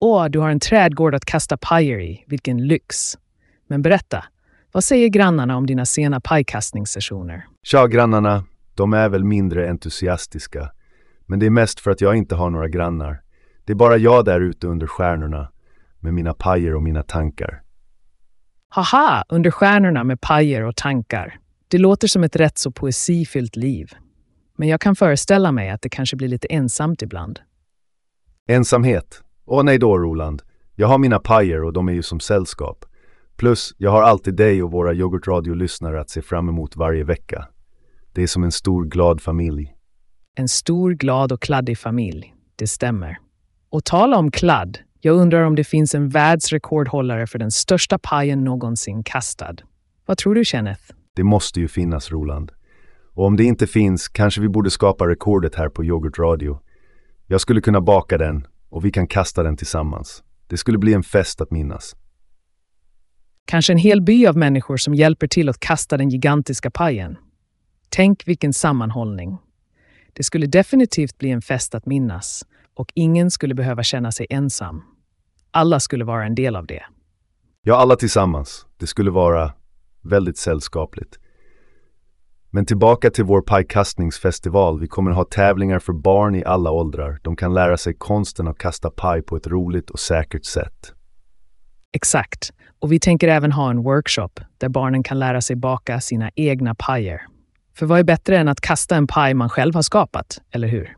Åh, 0.00 0.26
du 0.26 0.38
har 0.38 0.50
en 0.50 0.60
trädgård 0.60 1.14
att 1.14 1.24
kasta 1.24 1.56
pajer 1.56 2.00
i. 2.00 2.24
Vilken 2.26 2.66
lyx! 2.66 3.18
Men 3.66 3.82
berätta, 3.82 4.24
vad 4.72 4.84
säger 4.84 5.08
grannarna 5.08 5.56
om 5.56 5.66
dina 5.66 5.84
sena 5.84 6.20
pajkastningssessioner? 6.20 7.46
Tja 7.62 7.86
grannarna, 7.86 8.44
de 8.74 8.92
är 8.92 9.08
väl 9.08 9.24
mindre 9.24 9.70
entusiastiska. 9.70 10.70
Men 11.26 11.38
det 11.38 11.46
är 11.46 11.50
mest 11.50 11.80
för 11.80 11.90
att 11.90 12.00
jag 12.00 12.16
inte 12.16 12.34
har 12.34 12.50
några 12.50 12.68
grannar. 12.68 13.20
Det 13.64 13.72
är 13.72 13.76
bara 13.76 13.96
jag 13.96 14.24
där 14.24 14.40
ute 14.40 14.66
under 14.66 14.86
stjärnorna 14.86 15.52
med 16.00 16.14
mina 16.14 16.34
pajer 16.34 16.74
och 16.74 16.82
mina 16.82 17.02
tankar. 17.02 17.62
Haha, 18.68 19.24
under 19.28 19.50
stjärnorna 19.50 20.04
med 20.04 20.20
pajer 20.20 20.62
och 20.62 20.76
tankar. 20.76 21.38
Det 21.70 21.78
låter 21.78 22.08
som 22.08 22.24
ett 22.24 22.36
rätt 22.36 22.58
så 22.58 22.70
poesifyllt 22.70 23.56
liv. 23.56 23.92
Men 24.56 24.68
jag 24.68 24.80
kan 24.80 24.96
föreställa 24.96 25.52
mig 25.52 25.70
att 25.70 25.82
det 25.82 25.88
kanske 25.88 26.16
blir 26.16 26.28
lite 26.28 26.46
ensamt 26.50 27.02
ibland. 27.02 27.40
Ensamhet? 28.48 29.22
Åh 29.46 29.62
nej 29.62 29.78
då 29.78 29.98
Roland. 29.98 30.42
Jag 30.74 30.88
har 30.88 30.98
mina 30.98 31.18
pajer 31.18 31.64
och 31.64 31.72
de 31.72 31.88
är 31.88 31.92
ju 31.92 32.02
som 32.02 32.20
sällskap. 32.20 32.84
Plus, 33.36 33.74
jag 33.78 33.90
har 33.90 34.02
alltid 34.02 34.34
dig 34.34 34.62
och 34.62 34.70
våra 34.70 34.94
yoghurtradio-lyssnare 34.94 36.00
att 36.00 36.10
se 36.10 36.22
fram 36.22 36.48
emot 36.48 36.76
varje 36.76 37.04
vecka. 37.04 37.48
Det 38.12 38.22
är 38.22 38.26
som 38.26 38.44
en 38.44 38.52
stor 38.52 38.84
glad 38.84 39.20
familj. 39.20 39.74
En 40.34 40.48
stor, 40.48 40.92
glad 40.92 41.32
och 41.32 41.42
kladdig 41.42 41.78
familj. 41.78 42.34
Det 42.56 42.66
stämmer. 42.66 43.18
Och 43.70 43.84
tala 43.84 44.18
om 44.18 44.30
kladd. 44.30 44.78
Jag 45.00 45.16
undrar 45.16 45.42
om 45.42 45.54
det 45.54 45.64
finns 45.64 45.94
en 45.94 46.08
världsrekordhållare 46.08 47.26
för 47.26 47.38
den 47.38 47.50
största 47.50 47.98
pajen 47.98 48.44
någonsin 48.44 49.04
kastad. 49.04 49.56
Vad 50.06 50.18
tror 50.18 50.34
du, 50.34 50.44
Kenneth? 50.44 50.92
Det 51.18 51.24
måste 51.24 51.60
ju 51.60 51.68
finnas, 51.68 52.10
Roland. 52.10 52.52
Och 53.14 53.24
om 53.26 53.36
det 53.36 53.44
inte 53.44 53.66
finns 53.66 54.08
kanske 54.08 54.40
vi 54.40 54.48
borde 54.48 54.70
skapa 54.70 55.08
rekordet 55.08 55.54
här 55.54 55.68
på 55.68 55.84
Yoghurt 55.84 56.18
Radio. 56.18 56.60
Jag 57.26 57.40
skulle 57.40 57.60
kunna 57.60 57.80
baka 57.80 58.18
den 58.18 58.46
och 58.68 58.84
vi 58.84 58.90
kan 58.90 59.06
kasta 59.06 59.42
den 59.42 59.56
tillsammans. 59.56 60.22
Det 60.46 60.56
skulle 60.56 60.78
bli 60.78 60.94
en 60.94 61.02
fest 61.02 61.40
att 61.40 61.50
minnas. 61.50 61.96
Kanske 63.44 63.72
en 63.72 63.78
hel 63.78 64.02
by 64.02 64.26
av 64.26 64.36
människor 64.36 64.76
som 64.76 64.94
hjälper 64.94 65.26
till 65.26 65.48
att 65.48 65.60
kasta 65.60 65.96
den 65.96 66.08
gigantiska 66.08 66.70
pajen. 66.70 67.16
Tänk 67.88 68.28
vilken 68.28 68.52
sammanhållning. 68.52 69.38
Det 70.12 70.22
skulle 70.22 70.46
definitivt 70.46 71.18
bli 71.18 71.30
en 71.30 71.42
fest 71.42 71.74
att 71.74 71.86
minnas 71.86 72.44
och 72.74 72.92
ingen 72.94 73.30
skulle 73.30 73.54
behöva 73.54 73.82
känna 73.82 74.12
sig 74.12 74.26
ensam. 74.30 74.82
Alla 75.50 75.80
skulle 75.80 76.04
vara 76.04 76.26
en 76.26 76.34
del 76.34 76.56
av 76.56 76.66
det. 76.66 76.82
Ja, 77.62 77.76
alla 77.76 77.96
tillsammans. 77.96 78.66
Det 78.76 78.86
skulle 78.86 79.10
vara 79.10 79.52
väldigt 80.08 80.38
sällskapligt. 80.38 81.18
Men 82.50 82.66
tillbaka 82.66 83.10
till 83.10 83.24
vår 83.24 83.42
pajkastningsfestival. 83.42 84.80
Vi 84.80 84.86
kommer 84.86 85.10
ha 85.10 85.24
tävlingar 85.24 85.78
för 85.78 85.92
barn 85.92 86.34
i 86.34 86.44
alla 86.44 86.70
åldrar. 86.70 87.18
De 87.22 87.36
kan 87.36 87.54
lära 87.54 87.76
sig 87.76 87.94
konsten 87.94 88.48
att 88.48 88.58
kasta 88.58 88.90
paj 88.90 89.22
på 89.22 89.36
ett 89.36 89.46
roligt 89.46 89.90
och 89.90 89.98
säkert 89.98 90.44
sätt. 90.44 90.92
Exakt. 91.92 92.52
Och 92.80 92.92
vi 92.92 93.00
tänker 93.00 93.28
även 93.28 93.52
ha 93.52 93.70
en 93.70 93.82
workshop 93.82 94.30
där 94.58 94.68
barnen 94.68 95.02
kan 95.02 95.18
lära 95.18 95.40
sig 95.40 95.56
baka 95.56 96.00
sina 96.00 96.30
egna 96.34 96.74
pajer. 96.74 97.22
För 97.76 97.86
vad 97.86 97.98
är 97.98 98.04
bättre 98.04 98.38
än 98.38 98.48
att 98.48 98.60
kasta 98.60 98.96
en 98.96 99.06
paj 99.06 99.34
man 99.34 99.48
själv 99.48 99.74
har 99.74 99.82
skapat, 99.82 100.40
eller 100.50 100.68
hur? 100.68 100.96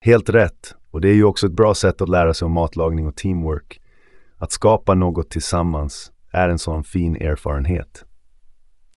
Helt 0.00 0.28
rätt. 0.28 0.74
Och 0.90 1.00
det 1.00 1.08
är 1.08 1.14
ju 1.14 1.24
också 1.24 1.46
ett 1.46 1.52
bra 1.52 1.74
sätt 1.74 2.00
att 2.00 2.08
lära 2.08 2.34
sig 2.34 2.46
om 2.46 2.52
matlagning 2.52 3.06
och 3.06 3.16
teamwork. 3.16 3.80
Att 4.38 4.52
skapa 4.52 4.94
något 4.94 5.30
tillsammans 5.30 6.12
är 6.32 6.48
en 6.48 6.58
sån 6.58 6.84
fin 6.84 7.16
erfarenhet. 7.16 8.04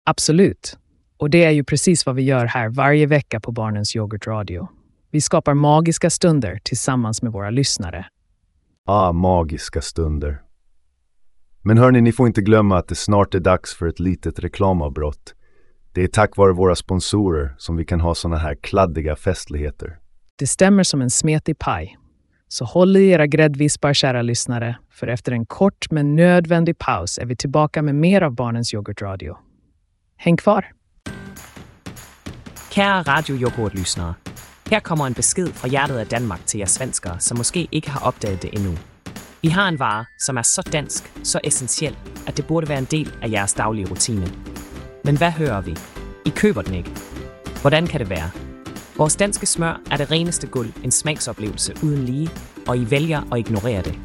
Absolut. 0.09 0.77
Och 1.17 1.29
det 1.29 1.43
är 1.43 1.51
ju 1.51 1.63
precis 1.63 2.05
vad 2.05 2.15
vi 2.15 2.21
gör 2.21 2.45
här 2.45 2.69
varje 2.69 3.05
vecka 3.05 3.39
på 3.39 3.51
Barnens 3.51 3.95
Yoghurtradio. 3.95 4.67
Vi 5.11 5.21
skapar 5.21 5.53
magiska 5.53 6.09
stunder 6.09 6.59
tillsammans 6.63 7.21
med 7.21 7.31
våra 7.31 7.49
lyssnare. 7.49 8.05
Ah, 8.85 9.11
magiska 9.11 9.81
stunder. 9.81 10.41
Men 11.61 11.77
hörni, 11.77 12.01
ni 12.01 12.11
får 12.11 12.27
inte 12.27 12.41
glömma 12.41 12.77
att 12.77 12.87
det 12.87 12.95
snart 12.95 13.35
är 13.35 13.39
dags 13.39 13.75
för 13.75 13.87
ett 13.87 13.99
litet 13.99 14.39
reklamavbrott. 14.39 15.33
Det 15.91 16.03
är 16.03 16.07
tack 16.07 16.37
vare 16.37 16.53
våra 16.53 16.75
sponsorer 16.75 17.55
som 17.57 17.77
vi 17.77 17.85
kan 17.85 18.01
ha 18.01 18.15
såna 18.15 18.37
här 18.37 18.55
kladdiga 18.55 19.15
festligheter. 19.15 19.99
Det 20.35 20.47
stämmer 20.47 20.83
som 20.83 21.01
en 21.01 21.09
smetig 21.09 21.59
paj. 21.59 21.97
Så 22.47 22.65
håll 22.65 22.97
i 22.97 23.09
era 23.09 23.27
gräddvispar, 23.27 23.93
kära 23.93 24.21
lyssnare, 24.21 24.77
för 24.89 25.07
efter 25.07 25.31
en 25.31 25.45
kort 25.45 25.91
men 25.91 26.15
nödvändig 26.15 26.77
paus 26.77 27.17
är 27.17 27.25
vi 27.25 27.35
tillbaka 27.35 27.81
med 27.81 27.95
mer 27.95 28.21
av 28.21 28.35
Barnens 28.35 28.73
Yoghurtradio. 28.73 29.37
Häng 30.19 30.37
kvar! 30.37 30.71
Kære 32.71 33.01
radioyoghurtlyssnare. 33.01 34.13
Her 34.69 34.79
kommer 34.79 35.07
en 35.07 35.13
besked 35.13 35.47
fra 35.47 35.67
hjertet 35.67 35.97
af 35.97 36.07
Danmark 36.07 36.45
til 36.45 36.57
jer 36.57 36.65
svenskere, 36.65 37.19
som 37.19 37.37
måske 37.37 37.67
ikke 37.71 37.89
har 37.89 37.99
opdaget 37.99 38.41
det 38.41 38.49
endnu. 38.53 38.77
Vi 39.41 39.47
har 39.47 39.67
en 39.67 39.79
vare, 39.79 40.05
som 40.19 40.37
er 40.37 40.41
så 40.41 40.61
dansk, 40.61 41.11
så 41.23 41.39
essentiel, 41.43 41.97
at 42.27 42.37
det 42.37 42.47
burde 42.47 42.69
være 42.69 42.77
en 42.77 42.87
del 42.91 43.13
af 43.21 43.31
jeres 43.31 43.53
daglige 43.53 43.89
rutine. 43.89 44.33
Men 45.03 45.17
hvad 45.17 45.31
hører 45.31 45.61
vi? 45.61 45.77
I 46.25 46.29
køber 46.29 46.61
den 46.61 46.73
ikke. 46.73 46.91
Hvordan 47.61 47.87
kan 47.87 47.99
det 47.99 48.09
være? 48.09 48.31
Vores 48.97 49.15
danske 49.15 49.45
smør 49.45 49.81
er 49.91 49.97
det 49.97 50.11
reneste 50.11 50.47
guld, 50.47 50.73
en 50.83 50.91
smagsoplevelse 50.91 51.73
uden 51.83 52.05
lige, 52.05 52.29
og 52.67 52.77
I 52.77 52.91
vælger 52.91 53.33
at 53.33 53.39
ignorere 53.39 53.81
det. 53.81 53.99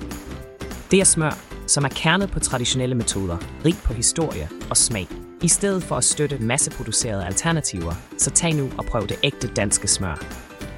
Det 0.91 1.01
er 1.01 1.05
smør, 1.05 1.39
som 1.67 1.85
er 1.85 1.89
kernet 1.89 2.31
på 2.31 2.41
traditionelle 2.41 2.95
metoder, 2.95 3.37
rig 3.65 3.77
på 3.85 3.93
historie 3.93 4.49
og 4.71 4.77
smag. 4.77 5.22
I 5.43 5.49
stedet 5.49 5.83
for 5.83 5.97
at 5.97 6.05
støtte 6.05 6.39
masseproducerede 6.39 7.27
alternativer, 7.27 7.95
så 8.19 8.31
tag 8.31 8.55
nu 8.55 8.71
og 8.79 8.85
prøv 8.85 9.09
det 9.09 9.17
ægte 9.23 9.49
danske 9.49 9.89
smør. 9.89 10.25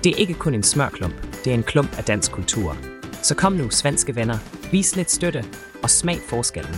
Det 0.04 0.12
er 0.12 0.16
ikke 0.16 0.34
kun 0.34 0.54
en 0.54 0.62
smørklump, 0.62 1.14
det 1.44 1.50
er 1.50 1.54
en 1.54 1.62
klump 1.62 1.98
af 1.98 2.04
dansk 2.04 2.32
kultur. 2.32 2.76
Så 3.22 3.34
kom 3.34 3.52
nu, 3.52 3.70
svenske 3.70 4.16
venner, 4.16 4.38
vis 4.70 4.96
lidt 4.96 5.10
støtte 5.10 5.44
og 5.82 5.90
smag 5.90 6.18
forskellen. 6.28 6.76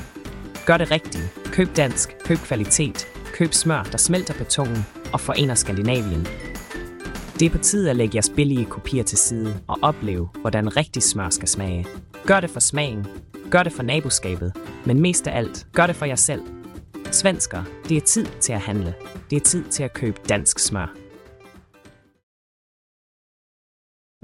Gør 0.66 0.76
det 0.76 0.90
rigtigt. 0.90 1.24
Køb 1.44 1.76
dansk, 1.76 2.16
køb 2.24 2.38
kvalitet, 2.38 3.06
køb 3.32 3.52
smør, 3.52 3.82
der 3.82 3.98
smelter 3.98 4.34
på 4.34 4.44
tungen 4.44 4.86
og 5.12 5.20
forener 5.20 5.54
Skandinavien. 5.54 6.26
Det 7.40 7.46
er 7.46 7.50
på 7.50 7.58
tide 7.58 7.90
at 7.90 7.96
lægge 7.96 8.16
jeres 8.16 8.30
billige 8.36 8.64
kopier 8.64 9.02
til 9.04 9.18
side 9.18 9.60
og 9.66 9.78
opleve, 9.82 10.28
hvordan 10.40 10.76
rigtig 10.76 11.02
smør 11.02 11.30
skal 11.30 11.48
smage. 11.48 11.86
Gør 12.26 12.40
det 12.40 12.50
for 12.50 12.60
smagen, 12.60 13.06
gør 13.50 13.62
det 13.62 13.72
for 13.72 13.82
naboskabet, 13.82 14.52
men 14.84 15.00
mest 15.00 15.26
af 15.26 15.38
alt, 15.38 15.66
gør 15.72 15.86
det 15.86 15.96
for 15.96 16.04
jer 16.04 16.16
selv. 16.16 16.42
Svensker, 17.10 17.62
det 17.88 17.96
er 17.96 18.00
tid 18.00 18.26
til 18.40 18.52
at 18.52 18.60
handle. 18.60 18.94
Det 19.30 19.36
er 19.36 19.40
tid 19.40 19.64
til 19.64 19.82
at 19.82 19.92
købe 19.92 20.18
dansk 20.28 20.58
smør. 20.58 20.94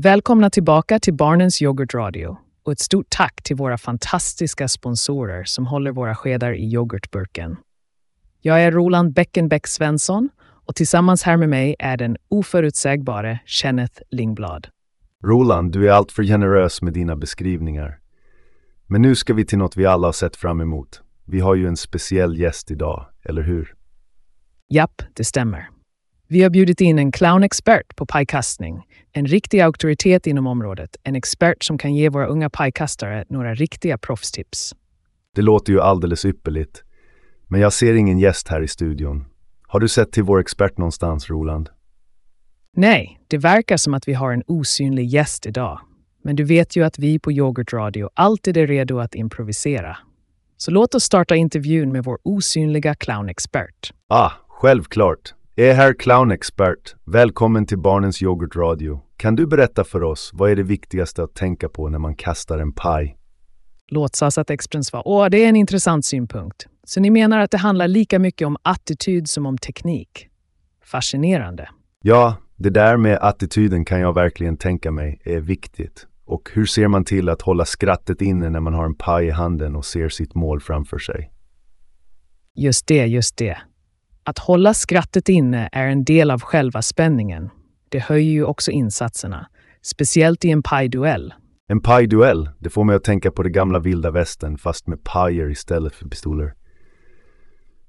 Välkomna 0.02 0.50
tillbaka 0.50 0.98
till 0.98 1.14
Barnens 1.14 1.62
Yoghurtradio 1.62 2.36
och 2.62 2.72
ett 2.72 2.78
stort 2.78 3.06
tack 3.08 3.42
till 3.42 3.56
våra 3.56 3.78
fantastiska 3.78 4.68
sponsorer 4.68 5.44
som 5.44 5.66
håller 5.66 5.92
våra 5.92 6.14
skedar 6.14 6.52
i 6.52 6.72
yoghurtburken. 6.72 7.56
Jag 8.40 8.62
är 8.62 8.72
Roland 8.72 9.12
Beckenbeck 9.12 9.66
Svensson 9.66 10.28
och 10.66 10.74
tillsammans 10.74 11.22
här 11.22 11.36
med 11.36 11.48
mig 11.48 11.76
är 11.78 11.96
den 11.96 12.16
oförutsägbare 12.28 13.38
Kenneth 13.46 14.02
Lingblad. 14.10 14.68
Roland, 15.24 15.72
du 15.72 15.88
är 15.88 15.92
alltför 15.92 16.22
generös 16.22 16.82
med 16.82 16.92
dina 16.92 17.16
beskrivningar. 17.16 17.98
Men 18.86 19.02
nu 19.02 19.14
ska 19.14 19.34
vi 19.34 19.44
till 19.44 19.58
något 19.58 19.76
vi 19.76 19.86
alla 19.86 20.06
har 20.08 20.12
sett 20.12 20.36
fram 20.36 20.60
emot. 20.60 21.02
Vi 21.24 21.40
har 21.40 21.54
ju 21.54 21.66
en 21.66 21.76
speciell 21.76 22.38
gäst 22.38 22.70
idag, 22.70 23.06
eller 23.24 23.42
hur? 23.42 23.74
Japp, 24.68 25.02
det 25.14 25.24
stämmer. 25.24 25.68
Vi 26.28 26.42
har 26.42 26.50
bjudit 26.50 26.80
in 26.80 26.98
en 26.98 27.12
clownexpert 27.12 27.96
på 27.96 28.06
pajkastning, 28.06 28.82
en 29.12 29.26
riktig 29.26 29.60
auktoritet 29.60 30.26
inom 30.26 30.46
området, 30.46 30.96
en 31.02 31.16
expert 31.16 31.62
som 31.64 31.78
kan 31.78 31.94
ge 31.94 32.08
våra 32.08 32.26
unga 32.26 32.50
pajkastare 32.50 33.24
några 33.28 33.54
riktiga 33.54 33.98
proffstips. 33.98 34.74
Det 35.34 35.42
låter 35.42 35.72
ju 35.72 35.80
alldeles 35.80 36.24
ypperligt. 36.24 36.82
Men 37.48 37.60
jag 37.60 37.72
ser 37.72 37.94
ingen 37.94 38.18
gäst 38.18 38.48
här 38.48 38.62
i 38.62 38.68
studion. 38.68 39.24
Har 39.66 39.80
du 39.80 39.88
sett 39.88 40.12
till 40.12 40.22
vår 40.22 40.40
expert 40.40 40.78
någonstans, 40.78 41.30
Roland? 41.30 41.68
Nej, 42.76 43.20
det 43.28 43.38
verkar 43.38 43.76
som 43.76 43.94
att 43.94 44.08
vi 44.08 44.12
har 44.12 44.32
en 44.32 44.42
osynlig 44.46 45.06
gäst 45.06 45.46
idag. 45.46 45.80
Men 46.24 46.36
du 46.36 46.44
vet 46.44 46.76
ju 46.76 46.84
att 46.84 46.98
vi 46.98 47.18
på 47.18 47.32
Yoghurt 47.32 47.72
Radio 47.72 48.10
alltid 48.14 48.56
är 48.56 48.66
redo 48.66 48.98
att 48.98 49.14
improvisera. 49.14 49.96
Så 50.62 50.70
låt 50.70 50.94
oss 50.94 51.04
starta 51.04 51.36
intervjun 51.36 51.92
med 51.92 52.04
vår 52.04 52.18
osynliga 52.22 52.94
clownexpert. 52.94 53.92
Ah, 54.08 54.30
självklart. 54.48 55.34
är 55.56 55.74
herr 55.74 55.94
clownexpert. 55.94 56.94
Välkommen 57.04 57.66
till 57.66 57.78
Barnens 57.78 58.22
Yoghurtradio. 58.22 59.00
Kan 59.16 59.36
du 59.36 59.46
berätta 59.46 59.84
för 59.84 60.02
oss, 60.02 60.30
vad 60.34 60.50
är 60.50 60.56
det 60.56 60.62
viktigaste 60.62 61.22
att 61.22 61.34
tänka 61.34 61.68
på 61.68 61.88
när 61.88 61.98
man 61.98 62.14
kastar 62.14 62.58
en 62.58 62.72
paj? 62.72 63.16
Låtsas 63.88 64.38
att 64.38 64.50
experten 64.50 64.84
svarar. 64.84 65.08
Åh, 65.08 65.28
det 65.30 65.44
är 65.44 65.48
en 65.48 65.56
intressant 65.56 66.04
synpunkt. 66.04 66.66
Så 66.84 67.00
ni 67.00 67.10
menar 67.10 67.38
att 67.38 67.50
det 67.50 67.58
handlar 67.58 67.88
lika 67.88 68.18
mycket 68.18 68.46
om 68.46 68.56
attityd 68.62 69.28
som 69.28 69.46
om 69.46 69.58
teknik? 69.58 70.28
Fascinerande. 70.84 71.68
Ja, 72.02 72.36
det 72.56 72.70
där 72.70 72.96
med 72.96 73.18
attityden 73.20 73.84
kan 73.84 74.00
jag 74.00 74.14
verkligen 74.14 74.56
tänka 74.56 74.90
mig 74.90 75.20
är 75.24 75.40
viktigt. 75.40 76.06
Och 76.24 76.50
hur 76.54 76.66
ser 76.66 76.88
man 76.88 77.04
till 77.04 77.28
att 77.28 77.42
hålla 77.42 77.64
skrattet 77.64 78.22
inne 78.22 78.50
när 78.50 78.60
man 78.60 78.74
har 78.74 78.84
en 78.84 78.94
paj 78.94 79.26
i 79.26 79.30
handen 79.30 79.76
och 79.76 79.84
ser 79.84 80.08
sitt 80.08 80.34
mål 80.34 80.60
framför 80.60 80.98
sig? 80.98 81.32
Just 82.54 82.86
det, 82.86 83.06
just 83.06 83.36
det. 83.36 83.58
Att 84.24 84.38
hålla 84.38 84.74
skrattet 84.74 85.28
inne 85.28 85.68
är 85.72 85.86
en 85.86 86.04
del 86.04 86.30
av 86.30 86.40
själva 86.40 86.82
spänningen. 86.82 87.50
Det 87.88 87.98
höjer 87.98 88.32
ju 88.32 88.44
också 88.44 88.70
insatserna, 88.70 89.46
speciellt 89.82 90.44
i 90.44 90.50
en 90.50 90.62
pajduell. 90.62 91.34
En 91.68 91.80
pajduell, 91.80 92.50
det 92.58 92.70
får 92.70 92.84
mig 92.84 92.96
att 92.96 93.04
tänka 93.04 93.30
på 93.30 93.42
det 93.42 93.50
gamla 93.50 93.78
vilda 93.78 94.10
västern 94.10 94.58
fast 94.58 94.86
med 94.86 95.04
pajer 95.04 95.50
istället 95.50 95.94
för 95.94 96.08
pistoler. 96.08 96.54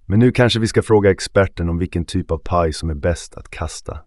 Men 0.05 0.19
nu 0.19 0.31
kanske 0.31 0.59
vi 0.59 0.67
ska 0.67 0.81
fråga 0.81 1.11
experten 1.11 1.69
om 1.69 1.77
vilken 1.77 2.05
typ 2.05 2.31
av 2.31 2.37
paj 2.37 2.73
som 2.73 2.89
är 2.89 2.95
bäst 2.95 3.35
att 3.35 3.49
kasta. 3.49 3.99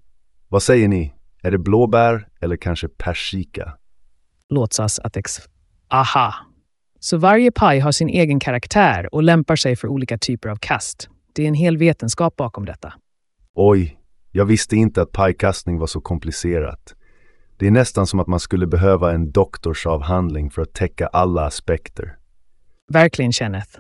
Vad 0.49 0.63
säger 0.63 0.89
ni? 0.89 1.15
Är 1.43 1.51
det 1.51 1.59
blåbär 1.59 2.29
eller 2.41 2.57
kanske 2.57 2.89
persika? 2.89 3.73
Låtsas 4.49 4.99
att 4.99 5.17
ex... 5.17 5.41
Aha! 5.89 6.35
Så 7.01 7.17
varje 7.17 7.53
paj 7.53 7.81
har 7.81 7.93
sin 7.93 8.09
egen 8.09 8.41
karaktär 8.41 9.15
och 9.15 9.23
lämpar 9.23 9.57
sig 9.57 9.77
för 9.77 9.89
olika 9.89 10.19
typer 10.19 10.49
av 10.49 10.57
kast. 10.57 11.09
Det 11.33 11.43
är 11.43 11.49
en 11.49 11.55
hel 11.55 11.77
vetenskap 11.77 12.37
bakom 12.37 12.65
detta. 12.65 12.95
Oj, 13.55 13.99
jag 14.33 14.45
visste 14.45 14.77
inte 14.77 15.03
att 15.03 15.13
pajkastning 15.13 15.79
var 15.79 15.87
så 15.87 16.01
komplicerat. 16.01 16.95
Det 17.57 17.67
är 17.67 17.71
nästan 17.71 18.07
som 18.07 18.21
att 18.21 18.27
man 18.27 18.41
skulle 18.41 18.67
behöva 18.67 19.13
en 19.13 19.33
doktorsavhandling 19.33 20.51
för 20.51 20.63
att 20.63 20.73
täcka 20.73 21.07
alla 21.07 21.47
aspekter. 21.47 22.17
Verkligen, 22.89 23.33
Kenneth. 23.33 23.79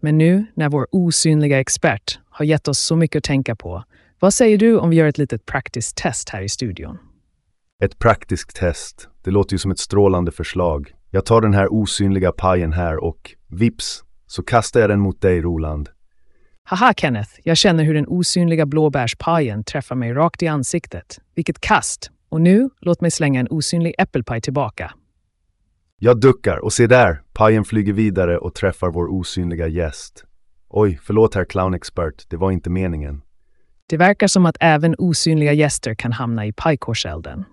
Men 0.00 0.18
nu, 0.18 0.46
när 0.54 0.68
vår 0.68 0.86
osynliga 0.90 1.60
expert 1.60 2.18
har 2.30 2.44
gett 2.44 2.68
oss 2.68 2.78
så 2.78 2.96
mycket 2.96 3.18
att 3.18 3.24
tänka 3.24 3.56
på, 3.56 3.84
vad 4.18 4.34
säger 4.34 4.58
du 4.58 4.78
om 4.78 4.90
vi 4.90 4.96
gör 4.96 5.06
ett 5.06 5.18
litet 5.18 5.46
praktiskt 5.46 5.96
test 5.96 6.28
här 6.28 6.42
i 6.42 6.48
studion? 6.48 6.98
Ett 7.82 7.98
praktiskt 7.98 8.56
test. 8.56 9.08
Det 9.24 9.30
låter 9.30 9.54
ju 9.54 9.58
som 9.58 9.70
ett 9.70 9.78
strålande 9.78 10.32
förslag. 10.32 10.92
Jag 11.10 11.26
tar 11.26 11.40
den 11.40 11.54
här 11.54 11.72
osynliga 11.72 12.32
pajen 12.32 12.72
här 12.72 13.04
och 13.04 13.34
vips, 13.48 14.04
så 14.26 14.42
kastar 14.42 14.80
jag 14.80 14.90
den 14.90 15.00
mot 15.00 15.20
dig, 15.20 15.40
Roland. 15.40 15.88
Haha, 16.64 16.94
Kenneth, 16.96 17.30
jag 17.44 17.56
känner 17.56 17.84
hur 17.84 17.94
den 17.94 18.06
osynliga 18.08 18.66
blåbärspajen 18.66 19.64
träffar 19.64 19.96
mig 19.96 20.12
rakt 20.12 20.42
i 20.42 20.46
ansiktet. 20.46 21.20
Vilket 21.34 21.60
kast! 21.60 22.10
Och 22.28 22.40
nu, 22.40 22.70
låt 22.80 23.00
mig 23.00 23.10
slänga 23.10 23.40
en 23.40 23.48
osynlig 23.50 23.94
äppelpaj 23.98 24.40
tillbaka. 24.40 24.92
Jag 25.98 26.20
duckar 26.20 26.58
och 26.58 26.72
se 26.72 26.86
där, 26.86 27.22
pajen 27.32 27.64
flyger 27.64 27.92
vidare 27.92 28.38
och 28.38 28.54
träffar 28.54 28.90
vår 28.90 29.12
osynliga 29.12 29.66
gäst. 29.66 30.24
Oj, 30.68 31.00
förlåt 31.02 31.34
herr 31.34 31.44
clownexpert, 31.44 32.30
det 32.30 32.36
var 32.36 32.50
inte 32.50 32.70
meningen. 32.70 33.22
Det 33.86 33.96
verkar 33.96 34.26
som 34.26 34.46
att 34.46 34.56
även 34.60 34.94
osynliga 34.98 35.52
gäster 35.52 35.94
kan 35.94 36.12
hamna 36.12 36.46
i 36.46 36.52
pajkorselden. 36.52 37.44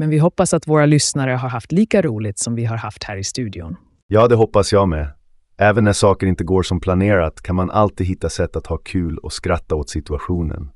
Men 0.00 0.10
vi 0.10 0.18
hoppas 0.18 0.54
att 0.54 0.68
våra 0.68 0.86
lyssnare 0.86 1.30
har 1.30 1.48
haft 1.48 1.72
lika 1.72 2.02
roligt 2.02 2.38
som 2.38 2.54
vi 2.54 2.64
har 2.64 2.76
haft 2.76 3.04
här 3.04 3.16
i 3.16 3.24
studion. 3.24 3.76
Ja, 4.06 4.28
det 4.28 4.34
hoppas 4.34 4.72
jag 4.72 4.88
med. 4.88 5.12
Även 5.58 5.84
när 5.84 5.92
saker 5.92 6.26
inte 6.26 6.44
går 6.44 6.62
som 6.62 6.80
planerat 6.80 7.42
kan 7.42 7.56
man 7.56 7.70
alltid 7.70 8.06
hitta 8.06 8.28
sätt 8.28 8.56
att 8.56 8.66
ha 8.66 8.76
kul 8.76 9.18
och 9.18 9.32
skratta 9.32 9.74
åt 9.74 9.90
situationen. 9.90 10.70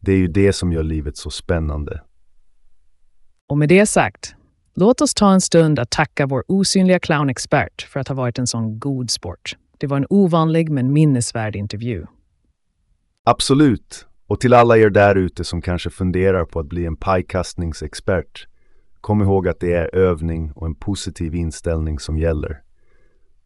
Det 0.00 0.12
är 0.12 0.16
ju 0.16 0.28
det 0.28 0.52
som 0.52 0.72
gör 0.72 0.82
livet 0.82 1.16
så 1.16 1.30
spännande. 1.30 2.02
Och 3.48 3.58
med 3.58 3.68
det 3.68 3.86
sagt, 3.86 4.34
låt 4.74 5.00
oss 5.00 5.14
ta 5.14 5.32
en 5.32 5.40
stund 5.40 5.78
att 5.78 5.90
tacka 5.90 6.26
vår 6.26 6.44
osynliga 6.48 6.98
clownexpert 6.98 7.82
för 7.82 8.00
att 8.00 8.08
ha 8.08 8.14
varit 8.14 8.38
en 8.38 8.46
sån 8.46 8.78
god 8.78 9.10
sport. 9.10 9.56
Det 9.78 9.86
var 9.86 9.96
en 9.96 10.06
ovanlig 10.10 10.70
men 10.70 10.92
minnesvärd 10.92 11.56
intervju. 11.56 12.06
Absolut. 13.24 14.06
Och 14.26 14.40
till 14.40 14.54
alla 14.54 14.78
er 14.78 14.90
där 14.90 15.14
ute 15.14 15.44
som 15.44 15.62
kanske 15.62 15.90
funderar 15.90 16.44
på 16.44 16.60
att 16.60 16.66
bli 16.66 16.86
en 16.86 16.96
pajkastningsexpert, 16.96 18.46
kom 19.00 19.22
ihåg 19.22 19.48
att 19.48 19.60
det 19.60 19.72
är 19.72 19.94
övning 19.94 20.52
och 20.52 20.66
en 20.66 20.74
positiv 20.74 21.34
inställning 21.34 21.98
som 21.98 22.18
gäller. 22.18 22.62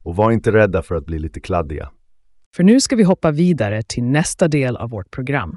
Och 0.02 0.16
var 0.16 0.30
inte 0.30 0.52
rädda 0.52 0.82
för 0.82 0.94
att 0.94 1.06
bli 1.06 1.18
lite 1.18 1.40
kladdiga. 1.40 1.90
För 2.56 2.64
nu 2.64 2.80
ska 2.80 2.96
vi 2.96 3.02
hoppa 3.02 3.30
vidare 3.30 3.82
till 3.82 4.04
nästa 4.04 4.48
del 4.48 4.76
av 4.76 4.90
vårt 4.90 5.10
program. 5.10 5.56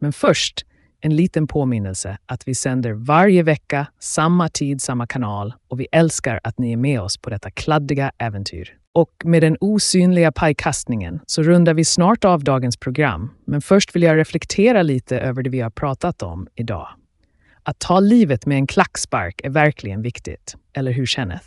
Men 0.00 0.12
först 0.12 0.66
en 1.00 1.16
liten 1.16 1.46
påminnelse 1.46 2.18
att 2.26 2.48
vi 2.48 2.54
sänder 2.54 2.92
varje 2.92 3.42
vecka, 3.42 3.86
samma 3.98 4.48
tid, 4.48 4.82
samma 4.82 5.06
kanal 5.06 5.54
och 5.68 5.80
vi 5.80 5.86
älskar 5.92 6.40
att 6.44 6.58
ni 6.58 6.72
är 6.72 6.76
med 6.76 7.00
oss 7.00 7.18
på 7.18 7.30
detta 7.30 7.50
kladdiga 7.50 8.12
äventyr. 8.18 8.76
Och 8.92 9.10
med 9.24 9.42
den 9.42 9.56
osynliga 9.60 10.32
pajkastningen 10.32 11.20
så 11.26 11.42
rundar 11.42 11.74
vi 11.74 11.84
snart 11.84 12.24
av 12.24 12.44
dagens 12.44 12.76
program. 12.76 13.30
Men 13.46 13.60
först 13.60 13.96
vill 13.96 14.02
jag 14.02 14.16
reflektera 14.16 14.82
lite 14.82 15.18
över 15.18 15.42
det 15.42 15.50
vi 15.50 15.60
har 15.60 15.70
pratat 15.70 16.22
om 16.22 16.48
idag. 16.54 16.88
Att 17.62 17.78
ta 17.78 18.00
livet 18.00 18.46
med 18.46 18.56
en 18.56 18.66
klackspark 18.66 19.40
är 19.44 19.50
verkligen 19.50 20.02
viktigt. 20.02 20.56
Eller 20.72 20.92
hur, 20.92 21.06
Kenneth? 21.06 21.46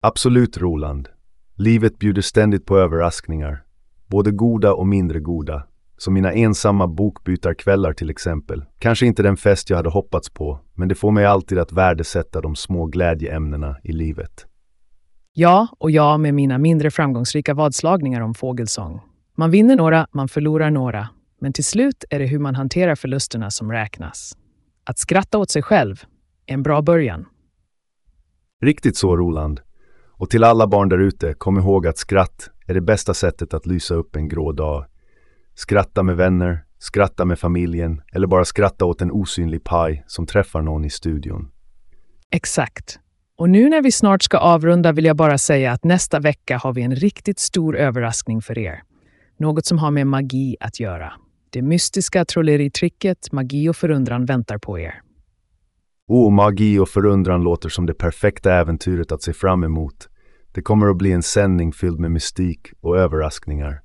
Absolut, 0.00 0.58
Roland. 0.58 1.08
Livet 1.56 1.98
bjuder 1.98 2.22
ständigt 2.22 2.66
på 2.66 2.78
överraskningar. 2.78 3.62
Både 4.06 4.30
goda 4.30 4.72
och 4.72 4.86
mindre 4.86 5.20
goda. 5.20 5.66
Som 5.98 6.14
mina 6.14 6.32
ensamma 6.32 6.86
bokbytarkvällar 6.86 7.92
till 7.92 8.10
exempel. 8.10 8.64
Kanske 8.78 9.06
inte 9.06 9.22
den 9.22 9.36
fest 9.36 9.70
jag 9.70 9.76
hade 9.76 9.90
hoppats 9.90 10.30
på, 10.30 10.60
men 10.74 10.88
det 10.88 10.94
får 10.94 11.10
mig 11.10 11.24
alltid 11.24 11.58
att 11.58 11.72
värdesätta 11.72 12.40
de 12.40 12.56
små 12.56 12.86
glädjeämnena 12.86 13.76
i 13.84 13.92
livet. 13.92 14.46
Ja, 15.32 15.68
och 15.78 15.90
jag 15.90 16.20
med 16.20 16.34
mina 16.34 16.58
mindre 16.58 16.90
framgångsrika 16.90 17.54
vadslagningar 17.54 18.20
om 18.20 18.34
fågelsång. 18.34 19.00
Man 19.36 19.50
vinner 19.50 19.76
några, 19.76 20.06
man 20.12 20.28
förlorar 20.28 20.70
några. 20.70 21.08
Men 21.40 21.52
till 21.52 21.64
slut 21.64 22.04
är 22.10 22.18
det 22.18 22.26
hur 22.26 22.38
man 22.38 22.54
hanterar 22.54 22.94
förlusterna 22.94 23.50
som 23.50 23.72
räknas. 23.72 24.36
Att 24.90 24.98
skratta 24.98 25.38
åt 25.38 25.50
sig 25.50 25.62
själv 25.62 26.04
är 26.46 26.54
en 26.54 26.62
bra 26.62 26.82
början. 26.82 27.26
Riktigt 28.62 28.96
så, 28.96 29.16
Roland. 29.16 29.60
Och 30.12 30.30
till 30.30 30.44
alla 30.44 30.66
barn 30.66 30.88
där 30.88 30.98
ute, 30.98 31.34
kom 31.34 31.58
ihåg 31.58 31.86
att 31.86 31.98
skratt 31.98 32.50
är 32.66 32.74
det 32.74 32.80
bästa 32.80 33.14
sättet 33.14 33.54
att 33.54 33.66
lysa 33.66 33.94
upp 33.94 34.16
en 34.16 34.28
grå 34.28 34.52
dag. 34.52 34.86
Skratta 35.54 36.02
med 36.02 36.16
vänner, 36.16 36.64
skratta 36.78 37.24
med 37.24 37.38
familjen 37.38 38.02
eller 38.12 38.26
bara 38.26 38.44
skratta 38.44 38.84
åt 38.84 39.00
en 39.00 39.10
osynlig 39.10 39.64
paj 39.64 40.04
som 40.06 40.26
träffar 40.26 40.62
någon 40.62 40.84
i 40.84 40.90
studion. 40.90 41.50
Exakt. 42.30 42.98
Och 43.36 43.50
nu 43.50 43.68
när 43.68 43.82
vi 43.82 43.92
snart 43.92 44.22
ska 44.22 44.38
avrunda 44.38 44.92
vill 44.92 45.04
jag 45.04 45.16
bara 45.16 45.38
säga 45.38 45.72
att 45.72 45.84
nästa 45.84 46.20
vecka 46.20 46.58
har 46.58 46.72
vi 46.72 46.82
en 46.82 46.94
riktigt 46.94 47.38
stor 47.38 47.76
överraskning 47.76 48.42
för 48.42 48.58
er. 48.58 48.82
Något 49.38 49.66
som 49.66 49.78
har 49.78 49.90
med 49.90 50.06
magi 50.06 50.56
att 50.60 50.80
göra. 50.80 51.12
Det 51.52 51.62
mystiska 51.62 52.24
trolleritricket 52.24 53.32
Magi 53.32 53.68
och 53.68 53.76
förundran 53.76 54.24
väntar 54.24 54.58
på 54.58 54.78
er. 54.78 54.94
Oh, 56.08 56.32
magi 56.32 56.78
och 56.78 56.88
förundran 56.88 57.42
låter 57.42 57.68
som 57.68 57.86
det 57.86 57.94
perfekta 57.94 58.54
äventyret 58.54 59.12
att 59.12 59.22
se 59.22 59.32
fram 59.32 59.64
emot. 59.64 60.08
Det 60.52 60.62
kommer 60.62 60.86
att 60.86 60.96
bli 60.96 61.12
en 61.12 61.22
sändning 61.22 61.72
fylld 61.72 62.00
med 62.00 62.10
mystik 62.10 62.72
och 62.80 62.98
överraskningar. 62.98 63.80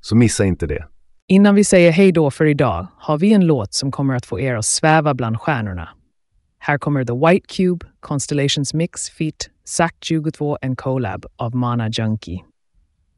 Så 0.00 0.16
missa 0.16 0.44
inte 0.44 0.66
det. 0.66 0.86
Innan 1.26 1.54
vi 1.54 1.64
säger 1.64 1.92
hej 1.92 2.12
då 2.12 2.30
för 2.30 2.44
idag 2.44 2.86
har 2.98 3.18
vi 3.18 3.32
en 3.32 3.46
låt 3.46 3.74
som 3.74 3.92
kommer 3.92 4.14
att 4.14 4.26
få 4.26 4.40
er 4.40 4.54
att 4.54 4.64
sväva 4.64 5.14
bland 5.14 5.40
stjärnorna. 5.40 5.88
Här 6.58 6.78
kommer 6.78 7.04
The 7.04 7.12
White 7.12 7.46
Cube, 7.56 7.86
Constellations 8.00 8.74
Mix, 8.74 9.10
Feat, 9.10 9.50
Sack 9.64 9.96
22 10.00 10.58
and 10.62 10.78
Collab 10.78 11.26
av 11.36 11.54
Mana 11.54 11.88
Junkie. 11.88 12.51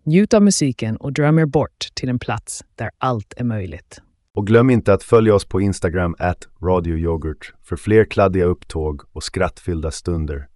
Njut 0.06 0.34
av 0.34 0.42
musiken 0.42 0.96
och 0.96 1.12
dröm 1.12 1.38
er 1.38 1.46
bort 1.46 1.88
till 1.94 2.08
en 2.08 2.18
plats 2.18 2.64
där 2.74 2.90
allt 2.98 3.34
är 3.36 3.44
möjligt. 3.44 4.00
Och 4.34 4.46
glöm 4.46 4.70
inte 4.70 4.92
att 4.92 5.02
följa 5.02 5.34
oss 5.34 5.44
på 5.44 5.60
Instagram 5.60 6.16
at 6.18 6.48
radioyoghurt 6.62 7.54
för 7.62 7.76
fler 7.76 8.04
kladdiga 8.04 8.44
upptåg 8.44 9.02
och 9.12 9.22
skrattfyllda 9.22 9.90
stunder. 9.90 10.48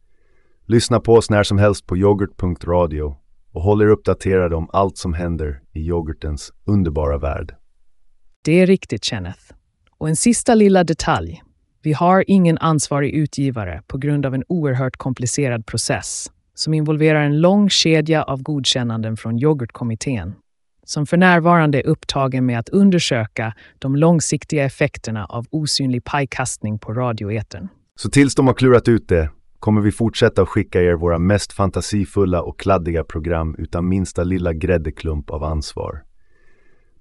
Lyssna 0.66 1.00
på 1.00 1.14
oss 1.14 1.30
när 1.30 1.42
som 1.42 1.58
helst 1.58 1.86
på 1.86 1.96
yoghurt.radio 1.96 3.16
och 3.52 3.62
håll 3.62 3.82
er 3.82 3.86
uppdaterade 3.86 4.56
om 4.56 4.70
allt 4.72 4.98
som 4.98 5.14
händer 5.14 5.60
i 5.72 5.80
yoghurtens 5.80 6.52
underbara 6.64 7.18
värld. 7.18 7.54
Det 8.44 8.60
är 8.60 8.66
riktigt, 8.66 9.04
Kenneth. 9.04 9.52
Och 9.90 10.08
en 10.08 10.16
sista 10.16 10.54
lilla 10.54 10.84
detalj. 10.84 11.42
Vi 11.82 11.92
har 11.92 12.24
ingen 12.26 12.58
ansvarig 12.58 13.14
utgivare 13.14 13.82
på 13.86 13.98
grund 13.98 14.26
av 14.26 14.34
en 14.34 14.44
oerhört 14.48 14.96
komplicerad 14.96 15.66
process 15.66 16.30
som 16.58 16.74
involverar 16.74 17.22
en 17.22 17.40
lång 17.40 17.70
kedja 17.70 18.22
av 18.22 18.42
godkännanden 18.42 19.16
från 19.16 19.38
yoghurtkommittén 19.38 20.34
som 20.84 21.06
för 21.06 21.16
närvarande 21.16 21.78
är 21.78 21.86
upptagen 21.86 22.46
med 22.46 22.58
att 22.58 22.68
undersöka 22.68 23.54
de 23.78 23.96
långsiktiga 23.96 24.64
effekterna 24.64 25.24
av 25.24 25.46
osynlig 25.50 26.04
pajkastning 26.04 26.78
på 26.78 26.92
radioetern. 26.92 27.68
Så 27.96 28.10
tills 28.10 28.34
de 28.34 28.46
har 28.46 28.54
klurat 28.54 28.88
ut 28.88 29.08
det 29.08 29.30
kommer 29.58 29.80
vi 29.80 29.92
fortsätta 29.92 30.42
att 30.42 30.48
skicka 30.48 30.82
er 30.82 30.94
våra 30.94 31.18
mest 31.18 31.52
fantasifulla 31.52 32.42
och 32.42 32.58
kladdiga 32.58 33.04
program 33.04 33.54
utan 33.58 33.88
minsta 33.88 34.24
lilla 34.24 34.52
gräddeklump 34.52 35.30
av 35.30 35.44
ansvar. 35.44 36.02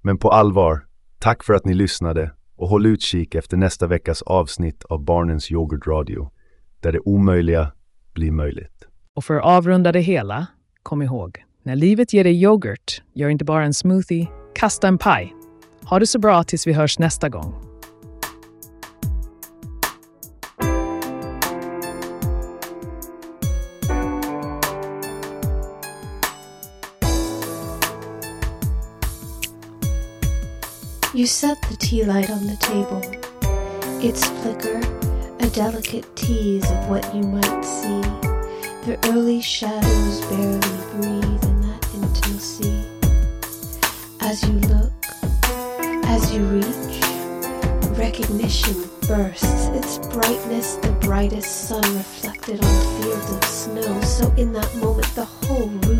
Men 0.01 0.17
på 0.17 0.31
allvar, 0.31 0.87
Tack 1.19 1.43
för 1.43 1.53
att 1.53 1.65
ni 1.65 1.73
lyssnade 1.73 2.31
och 2.55 2.69
håll 2.69 2.85
utkik 2.85 3.35
efter 3.35 3.57
nästa 3.57 3.87
veckas 3.87 4.21
avsnitt 4.21 4.83
av 4.83 5.03
Barnens 5.03 5.51
Yoghurtradio, 5.51 6.31
där 6.79 6.91
det 6.91 6.99
omöjliga 6.99 7.71
blir 8.13 8.31
möjligt. 8.31 8.87
Och 9.17 9.23
för 9.23 9.35
att 9.35 9.45
avrunda 9.45 9.91
det 9.91 9.99
hela, 9.99 10.47
kom 10.83 11.01
ihåg, 11.01 11.43
när 11.63 11.75
livet 11.75 12.13
ger 12.13 12.23
dig 12.23 12.43
yoghurt, 12.43 13.01
gör 13.13 13.29
inte 13.29 13.45
bara 13.45 13.65
en 13.65 13.73
smoothie, 13.73 14.27
kasta 14.55 14.87
en 14.87 14.97
paj. 14.97 15.35
Ha 15.83 15.99
det 15.99 16.07
så 16.07 16.19
bra 16.19 16.43
tills 16.43 16.67
vi 16.67 16.73
hörs 16.73 16.99
nästa 16.99 17.29
gång. 17.29 17.55
You 31.15 31.27
set 31.27 31.57
the 31.69 31.75
tea 31.75 32.05
light 32.05 32.29
on 32.29 32.47
the 32.47 32.57
table. 32.57 33.01
Its 34.01 34.25
flicker, 34.25 34.81
a 35.39 35.49
delicate 35.55 36.15
tease 36.15 36.71
of 36.71 36.89
what 36.89 37.15
you 37.15 37.23
might 37.23 37.65
see. 37.65 38.36
The 38.87 38.97
early 39.09 39.41
shadows 39.41 40.21
barely 40.27 40.59
breathe 40.93 41.43
in 41.43 41.61
that 41.63 41.89
intimacy. 41.93 42.85
As 44.21 44.41
you 44.43 44.53
look, 44.71 44.93
as 46.05 46.33
you 46.33 46.45
reach, 46.45 47.01
recognition 47.97 48.75
bursts, 49.05 49.67
its 49.75 49.97
brightness 50.07 50.75
the 50.75 50.93
brightest 51.01 51.67
sun 51.67 51.83
reflected 51.97 52.63
on 52.63 53.01
fields 53.01 53.29
of 53.33 53.43
snow. 53.43 54.01
So 54.03 54.33
in 54.37 54.53
that 54.53 54.73
moment, 54.77 55.13
the 55.15 55.25
whole 55.25 55.67
room 55.67 55.96